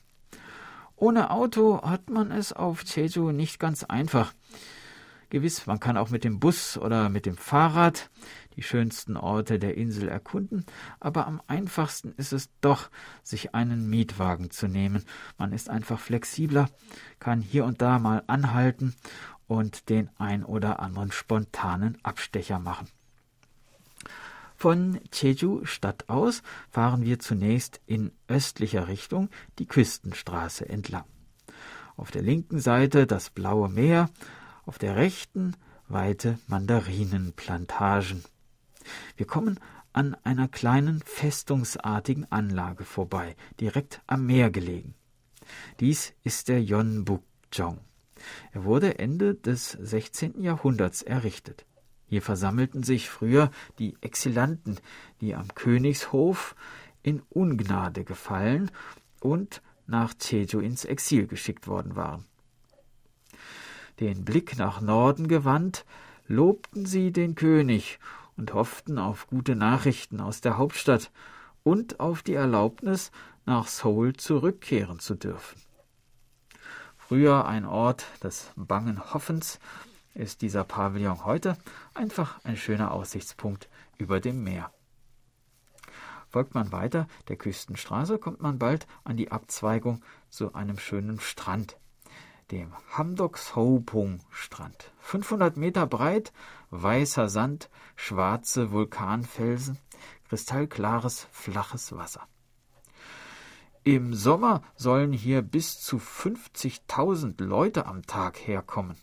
Ohne 0.96 1.30
Auto 1.30 1.82
hat 1.82 2.10
man 2.10 2.32
es 2.32 2.52
auf 2.52 2.82
Jeju 2.82 3.30
nicht 3.30 3.60
ganz 3.60 3.84
einfach. 3.84 4.32
Gewiss, 5.28 5.66
man 5.66 5.80
kann 5.80 5.96
auch 5.96 6.10
mit 6.10 6.24
dem 6.24 6.38
Bus 6.38 6.78
oder 6.78 7.08
mit 7.08 7.26
dem 7.26 7.36
Fahrrad 7.36 8.10
die 8.54 8.62
schönsten 8.62 9.16
Orte 9.16 9.58
der 9.58 9.76
Insel 9.76 10.08
erkunden, 10.08 10.64
aber 11.00 11.26
am 11.26 11.42
einfachsten 11.46 12.12
ist 12.16 12.32
es 12.32 12.48
doch, 12.60 12.90
sich 13.22 13.54
einen 13.54 13.88
Mietwagen 13.90 14.50
zu 14.50 14.66
nehmen. 14.68 15.04
Man 15.36 15.52
ist 15.52 15.68
einfach 15.68 16.00
flexibler, 16.00 16.68
kann 17.18 17.40
hier 17.40 17.64
und 17.64 17.82
da 17.82 17.98
mal 17.98 18.22
anhalten 18.26 18.94
und 19.46 19.88
den 19.88 20.10
ein 20.18 20.44
oder 20.44 20.80
anderen 20.80 21.12
spontanen 21.12 21.98
Abstecher 22.02 22.58
machen. 22.58 22.88
Von 24.56 25.00
Jeju 25.12 25.66
Stadt 25.66 26.08
aus 26.08 26.42
fahren 26.70 27.04
wir 27.04 27.18
zunächst 27.18 27.80
in 27.86 28.12
östlicher 28.26 28.88
Richtung 28.88 29.28
die 29.58 29.66
Küstenstraße 29.66 30.66
entlang. 30.66 31.04
Auf 31.96 32.10
der 32.10 32.22
linken 32.22 32.58
Seite 32.58 33.06
das 33.06 33.28
blaue 33.30 33.68
Meer, 33.68 34.08
auf 34.66 34.78
der 34.78 34.96
rechten 34.96 35.56
weite 35.88 36.38
Mandarinenplantagen. 36.48 38.24
Wir 39.16 39.26
kommen 39.26 39.58
an 39.92 40.14
einer 40.24 40.48
kleinen 40.48 41.00
festungsartigen 41.04 42.30
Anlage 42.30 42.84
vorbei, 42.84 43.36
direkt 43.60 44.02
am 44.06 44.26
Meer 44.26 44.50
gelegen. 44.50 44.94
Dies 45.80 46.12
ist 46.22 46.48
der 46.48 46.62
Yeonbukjong. 46.62 47.78
Er 48.52 48.64
wurde 48.64 48.98
Ende 48.98 49.34
des 49.34 49.70
16. 49.70 50.42
Jahrhunderts 50.42 51.02
errichtet. 51.02 51.64
Hier 52.08 52.22
versammelten 52.22 52.82
sich 52.82 53.08
früher 53.08 53.50
die 53.78 53.96
Exilanten, 54.00 54.78
die 55.20 55.34
am 55.34 55.54
Königshof 55.54 56.54
in 57.02 57.22
Ungnade 57.30 58.04
gefallen 58.04 58.70
und 59.20 59.62
nach 59.86 60.14
Jeju 60.20 60.60
ins 60.60 60.84
Exil 60.84 61.26
geschickt 61.26 61.68
worden 61.68 61.96
waren. 61.96 62.26
Den 64.00 64.24
Blick 64.24 64.58
nach 64.58 64.80
Norden 64.80 65.28
gewandt, 65.28 65.84
lobten 66.26 66.86
sie 66.86 67.12
den 67.12 67.34
König 67.34 67.98
und 68.36 68.52
hofften 68.52 68.98
auf 68.98 69.26
gute 69.26 69.56
Nachrichten 69.56 70.20
aus 70.20 70.40
der 70.40 70.58
Hauptstadt 70.58 71.10
und 71.62 72.00
auf 72.00 72.22
die 72.22 72.34
Erlaubnis, 72.34 73.10
nach 73.46 73.68
Seoul 73.68 74.14
zurückkehren 74.14 74.98
zu 74.98 75.14
dürfen. 75.14 75.60
Früher 76.96 77.46
ein 77.46 77.64
Ort 77.64 78.04
des 78.22 78.50
bangen 78.56 79.14
Hoffens, 79.14 79.60
ist 80.16 80.42
dieser 80.42 80.64
Pavillon 80.64 81.24
heute 81.24 81.56
einfach 81.94 82.42
ein 82.44 82.56
schöner 82.56 82.92
Aussichtspunkt 82.92 83.68
über 83.98 84.18
dem 84.18 84.42
Meer. 84.42 84.72
Folgt 86.30 86.54
man 86.54 86.72
weiter 86.72 87.06
der 87.28 87.36
Küstenstraße, 87.36 88.18
kommt 88.18 88.40
man 88.40 88.58
bald 88.58 88.86
an 89.04 89.16
die 89.16 89.30
Abzweigung 89.30 90.02
zu 90.28 90.54
einem 90.54 90.78
schönen 90.78 91.20
Strand, 91.20 91.76
dem 92.50 92.72
Hamdok 92.90 93.38
Sopung 93.38 94.20
Strand. 94.30 94.92
500 95.00 95.56
Meter 95.56 95.86
breit, 95.86 96.32
weißer 96.70 97.28
Sand, 97.28 97.70
schwarze 97.96 98.70
Vulkanfelsen, 98.70 99.78
kristallklares, 100.28 101.26
flaches 101.32 101.96
Wasser. 101.96 102.26
Im 103.82 104.14
Sommer 104.14 104.62
sollen 104.74 105.12
hier 105.12 105.42
bis 105.42 105.80
zu 105.80 105.98
50.000 105.98 107.42
Leute 107.42 107.86
am 107.86 108.02
Tag 108.02 108.38
herkommen. 108.38 108.96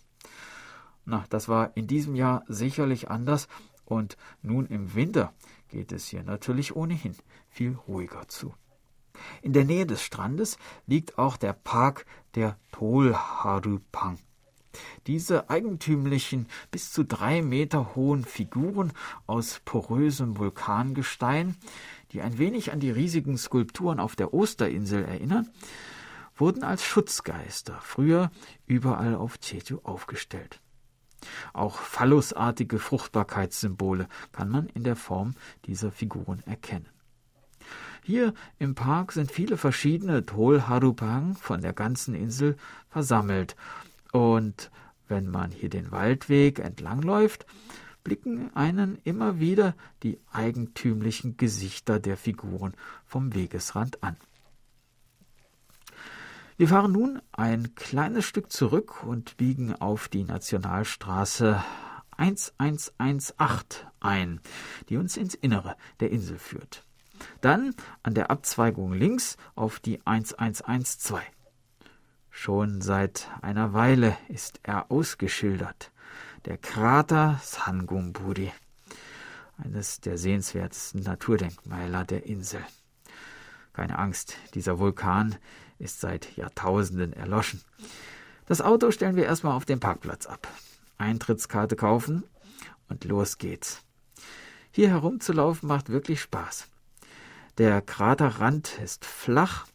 Na, 1.05 1.25
das 1.29 1.49
war 1.49 1.75
in 1.75 1.87
diesem 1.87 2.15
Jahr 2.15 2.43
sicherlich 2.47 3.09
anders 3.09 3.47
und 3.85 4.17
nun 4.41 4.65
im 4.67 4.95
Winter 4.95 5.33
geht 5.67 5.91
es 5.91 6.07
hier 6.07 6.23
natürlich 6.23 6.75
ohnehin 6.75 7.15
viel 7.49 7.75
ruhiger 7.87 8.27
zu. 8.27 8.53
In 9.41 9.53
der 9.53 9.65
Nähe 9.65 9.85
des 9.85 10.01
Strandes 10.01 10.57
liegt 10.87 11.17
auch 11.17 11.37
der 11.37 11.53
Park 11.53 12.05
der 12.35 12.57
Tolharupang. 12.71 14.19
Diese 15.07 15.49
eigentümlichen, 15.49 16.47
bis 16.71 16.91
zu 16.91 17.03
drei 17.03 17.41
Meter 17.41 17.95
hohen 17.95 18.25
Figuren 18.25 18.91
aus 19.27 19.61
porösem 19.65 20.37
Vulkangestein, 20.37 21.55
die 22.11 22.21
ein 22.21 22.37
wenig 22.37 22.71
an 22.71 22.79
die 22.79 22.91
riesigen 22.91 23.37
Skulpturen 23.37 23.99
auf 23.99 24.15
der 24.15 24.33
Osterinsel 24.33 25.03
erinnern, 25.05 25.49
wurden 26.35 26.63
als 26.63 26.83
Schutzgeister 26.83 27.79
früher 27.81 28.31
überall 28.65 29.15
auf 29.15 29.37
Jeju 29.41 29.79
aufgestellt. 29.83 30.59
Auch 31.53 31.77
phallusartige 31.77 32.79
Fruchtbarkeitssymbole 32.79 34.07
kann 34.31 34.49
man 34.49 34.67
in 34.67 34.83
der 34.83 34.95
Form 34.95 35.35
dieser 35.65 35.91
Figuren 35.91 36.41
erkennen. 36.45 36.89
Hier 38.05 38.33
im 38.59 38.75
Park 38.75 39.13
sind 39.13 39.31
viele 39.31 39.55
verschiedene 39.55 40.25
Tolharupang 40.25 41.35
von 41.35 41.61
der 41.61 41.71
ganzen 41.71 42.15
Insel 42.15 42.57
versammelt. 42.89 43.55
Und 44.11 44.71
wenn 45.07 45.29
man 45.29 45.51
hier 45.51 45.69
den 45.69 45.89
Waldweg 45.91 46.59
entlangläuft, 46.59 47.45
blicken 48.03 48.53
einen 48.55 48.97
immer 49.05 49.39
wieder 49.39 49.73
die 50.03 50.19
eigentümlichen 50.33 51.37
Gesichter 51.37 52.01
der 52.01 52.17
Figuren 52.17 52.73
vom 53.05 53.33
Wegesrand 53.33 54.03
an. 54.03 54.17
Wir 56.57 56.67
fahren 56.67 56.91
nun 56.91 57.21
ein 57.31 57.73
kleines 57.75 58.25
Stück 58.25 58.51
zurück 58.51 59.05
und 59.05 59.37
biegen 59.37 59.73
auf 59.75 60.09
die 60.09 60.25
Nationalstraße 60.25 61.63
1118 62.17 63.87
ein, 64.01 64.41
die 64.89 64.97
uns 64.97 65.15
ins 65.15 65.35
Innere 65.35 65.77
der 66.01 66.11
Insel 66.11 66.37
führt. 66.37 66.83
Dann 67.41 67.75
an 68.01 68.13
der 68.13 68.31
Abzweigung 68.31 68.93
links 68.93 69.37
auf 69.55 69.79
die 69.79 70.05
1112. 70.05 71.21
Schon 72.29 72.81
seit 72.81 73.29
einer 73.41 73.73
Weile 73.73 74.17
ist 74.27 74.59
er 74.63 74.91
ausgeschildert. 74.91 75.91
Der 76.45 76.57
Krater 76.57 77.39
Sangumburi, 77.43 78.51
eines 79.57 80.01
der 80.01 80.17
sehenswertesten 80.17 81.01
Naturdenkmäler 81.01 82.03
der 82.05 82.25
Insel. 82.25 82.61
Keine 83.71 83.97
Angst, 83.99 84.35
dieser 84.55 84.79
Vulkan 84.79 85.35
ist 85.79 85.99
seit 85.99 86.35
Jahrtausenden 86.35 87.13
erloschen. 87.13 87.61
Das 88.45 88.61
Auto 88.61 88.91
stellen 88.91 89.15
wir 89.15 89.25
erstmal 89.25 89.53
auf 89.53 89.65
den 89.65 89.79
Parkplatz 89.79 90.25
ab. 90.25 90.47
Eintrittskarte 90.97 91.75
kaufen 91.75 92.23
und 92.89 93.05
los 93.05 93.37
geht's. 93.37 93.81
Hier 94.71 94.89
herumzulaufen 94.89 95.67
macht 95.67 95.89
wirklich 95.89 96.21
Spaß. 96.21 96.67
Der 97.59 97.83
Kraterrand 97.83 98.79
ist 98.83 99.05
flach, 99.05 99.67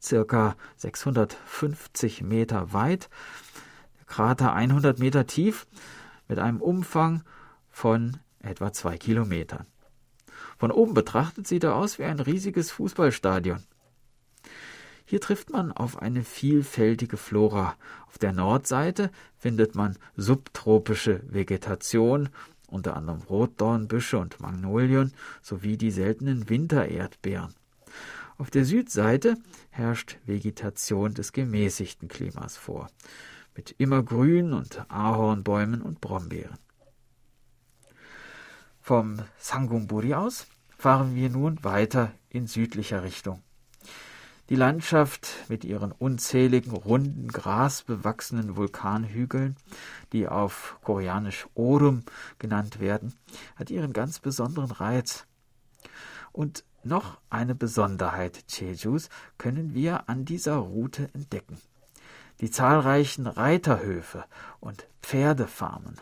circa 0.00 0.54
650 0.76 2.22
Meter 2.22 2.72
weit, 2.72 3.10
der 3.98 4.04
Krater 4.06 4.52
100 4.52 5.00
Meter 5.00 5.26
tief, 5.26 5.66
mit 6.28 6.38
einem 6.38 6.60
Umfang 6.60 7.24
von 7.68 8.18
etwa 8.38 8.72
zwei 8.72 8.96
Kilometern. 8.96 9.66
Von 10.56 10.70
oben 10.70 10.94
betrachtet 10.94 11.48
sieht 11.48 11.64
er 11.64 11.74
aus 11.74 11.98
wie 11.98 12.04
ein 12.04 12.20
riesiges 12.20 12.70
Fußballstadion. 12.70 13.64
Hier 15.04 15.20
trifft 15.20 15.50
man 15.50 15.72
auf 15.72 16.00
eine 16.00 16.22
vielfältige 16.22 17.16
Flora. 17.16 17.74
Auf 18.06 18.18
der 18.18 18.32
Nordseite 18.32 19.10
findet 19.36 19.74
man 19.74 19.98
subtropische 20.16 21.22
Vegetation, 21.26 22.28
unter 22.74 22.96
anderem 22.96 23.22
Rotdornbüsche 23.22 24.18
und 24.18 24.40
Magnolien 24.40 25.12
sowie 25.40 25.76
die 25.76 25.90
seltenen 25.90 26.48
Wintererdbeeren. 26.48 27.54
Auf 28.36 28.50
der 28.50 28.64
Südseite 28.64 29.36
herrscht 29.70 30.18
Vegetation 30.26 31.14
des 31.14 31.32
gemäßigten 31.32 32.08
Klimas 32.08 32.56
vor, 32.56 32.88
mit 33.56 33.74
immergrün 33.78 34.52
und 34.52 34.84
Ahornbäumen 34.90 35.80
und 35.82 36.00
Brombeeren. 36.00 36.58
Vom 38.80 39.20
Sangumburi 39.38 40.14
aus 40.14 40.46
fahren 40.76 41.14
wir 41.14 41.30
nun 41.30 41.62
weiter 41.62 42.12
in 42.28 42.46
südlicher 42.46 43.02
Richtung. 43.02 43.42
Die 44.50 44.56
Landschaft 44.56 45.48
mit 45.48 45.64
ihren 45.64 45.90
unzähligen 45.90 46.72
runden, 46.72 47.28
grasbewachsenen 47.28 48.56
Vulkanhügeln, 48.56 49.56
die 50.12 50.28
auf 50.28 50.76
koreanisch 50.82 51.46
Orum 51.54 52.02
genannt 52.38 52.78
werden, 52.78 53.14
hat 53.56 53.70
ihren 53.70 53.94
ganz 53.94 54.18
besonderen 54.18 54.70
Reiz. 54.70 55.26
Und 56.32 56.64
noch 56.82 57.18
eine 57.30 57.54
Besonderheit 57.54 58.44
Jejus 58.48 59.08
können 59.38 59.72
wir 59.72 60.10
an 60.10 60.26
dieser 60.26 60.56
Route 60.56 61.08
entdecken. 61.14 61.56
Die 62.42 62.50
zahlreichen 62.50 63.26
Reiterhöfe 63.26 64.26
und 64.60 64.86
Pferdefarmen. 65.00 65.98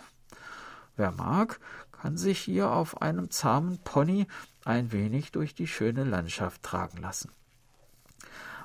Wer 0.97 1.13
mag, 1.13 1.61
kann 1.93 2.17
sich 2.17 2.41
hier 2.41 2.73
auf 2.73 3.01
einem 3.03 3.31
zahmen 3.31 3.79
Pony 3.85 4.27
ein 4.65 4.91
wenig 4.91 5.31
durch 5.31 5.55
die 5.55 5.69
schöne 5.69 6.03
Landschaft 6.03 6.65
tragen 6.65 6.99
lassen. 6.99 7.31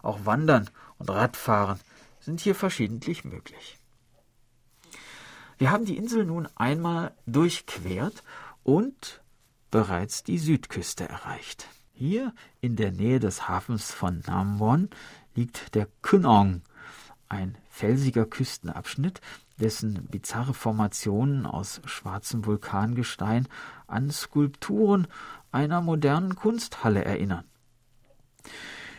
Auch 0.07 0.25
Wandern 0.25 0.69
und 0.99 1.09
Radfahren 1.09 1.81
sind 2.21 2.39
hier 2.39 2.55
verschiedentlich 2.55 3.25
möglich. 3.25 3.77
Wir 5.57 5.69
haben 5.69 5.83
die 5.83 5.97
Insel 5.97 6.23
nun 6.23 6.47
einmal 6.55 7.11
durchquert 7.25 8.23
und 8.63 9.21
bereits 9.69 10.23
die 10.23 10.39
Südküste 10.39 11.09
erreicht. 11.09 11.67
Hier 11.91 12.33
in 12.61 12.77
der 12.77 12.93
Nähe 12.93 13.19
des 13.19 13.49
Hafens 13.49 13.91
von 13.91 14.23
Namwon 14.25 14.89
liegt 15.35 15.75
der 15.75 15.89
Kunong, 16.01 16.61
ein 17.27 17.57
felsiger 17.69 18.25
Küstenabschnitt, 18.25 19.19
dessen 19.59 20.05
bizarre 20.05 20.53
Formationen 20.53 21.45
aus 21.45 21.81
schwarzem 21.83 22.45
Vulkangestein 22.45 23.49
an 23.87 24.09
Skulpturen 24.09 25.07
einer 25.51 25.81
modernen 25.81 26.35
Kunsthalle 26.35 27.03
erinnern. 27.03 27.43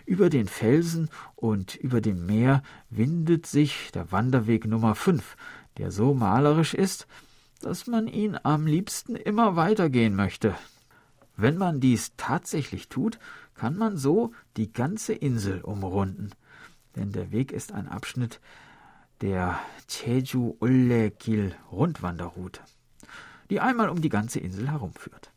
Über 0.08 0.30
den 0.30 0.48
Felsen 0.48 1.10
und 1.36 1.76
über 1.76 2.00
dem 2.00 2.24
Meer 2.24 2.62
windet 2.88 3.44
sich 3.44 3.90
der 3.92 4.10
Wanderweg 4.10 4.64
Nummer 4.64 4.94
5, 4.94 5.36
der 5.76 5.90
so 5.90 6.14
malerisch 6.14 6.72
ist, 6.72 7.06
dass 7.60 7.86
man 7.86 8.08
ihn 8.08 8.34
am 8.42 8.66
liebsten 8.66 9.16
immer 9.16 9.54
weitergehen 9.54 10.16
möchte. 10.16 10.54
Wenn 11.36 11.58
man 11.58 11.80
dies 11.80 12.12
tatsächlich 12.16 12.88
tut, 12.88 13.18
kann 13.54 13.76
man 13.76 13.98
so 13.98 14.32
die 14.56 14.72
ganze 14.72 15.12
Insel 15.12 15.60
umrunden, 15.60 16.30
denn 16.96 17.12
der 17.12 17.30
Weg 17.30 17.52
ist 17.52 17.72
ein 17.72 17.86
Abschnitt 17.86 18.40
der 19.20 19.58
Jeju 19.90 20.56
Ulle 20.58 21.10
Gil 21.10 21.54
Rundwanderroute, 21.70 22.62
die 23.50 23.60
einmal 23.60 23.90
um 23.90 24.00
die 24.00 24.08
ganze 24.08 24.40
Insel 24.40 24.70
herumführt. 24.70 25.32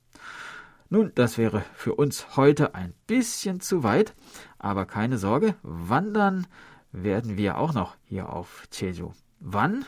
Nun, 0.93 1.13
das 1.15 1.37
wäre 1.37 1.63
für 1.73 1.95
uns 1.95 2.35
heute 2.35 2.75
ein 2.75 2.93
bisschen 3.07 3.61
zu 3.61 3.81
weit, 3.81 4.13
aber 4.59 4.85
keine 4.85 5.17
Sorge, 5.17 5.55
wandern 5.63 6.47
werden 6.91 7.37
wir 7.37 7.59
auch 7.59 7.73
noch 7.73 7.95
hier 8.03 8.27
auf 8.27 8.67
Jeju. 8.73 9.13
Wann? 9.39 9.85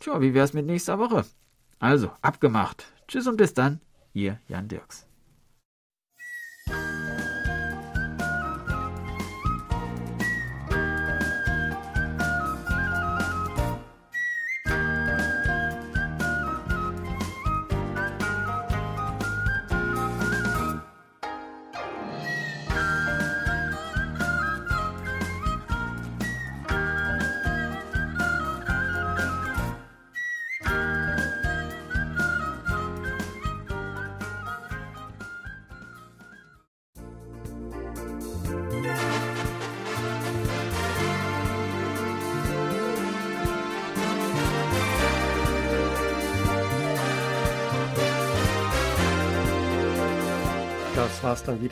Tja, 0.00 0.20
wie 0.20 0.34
wär's 0.34 0.52
mit 0.52 0.66
nächster 0.66 0.98
Woche? 0.98 1.24
Also, 1.78 2.10
abgemacht. 2.20 2.92
Tschüss 3.08 3.26
und 3.26 3.38
bis 3.38 3.54
dann, 3.54 3.80
ihr 4.12 4.38
Jan 4.48 4.68
Dirks. 4.68 5.06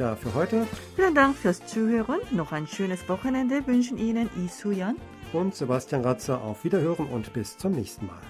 Wieder 0.00 0.16
für 0.16 0.32
heute. 0.34 0.66
Vielen 0.96 1.14
Dank 1.14 1.36
fürs 1.36 1.66
Zuhören. 1.66 2.20
Noch 2.30 2.52
ein 2.52 2.66
schönes 2.66 3.06
Wochenende 3.08 3.66
wünschen 3.66 3.98
Ihnen 3.98 4.30
Isu 4.42 4.70
Yan 4.70 4.96
und 5.34 5.54
Sebastian 5.54 6.00
Ratzer 6.00 6.40
auf 6.40 6.64
Wiederhören 6.64 7.06
und 7.06 7.34
bis 7.34 7.58
zum 7.58 7.72
nächsten 7.72 8.06
Mal. 8.06 8.29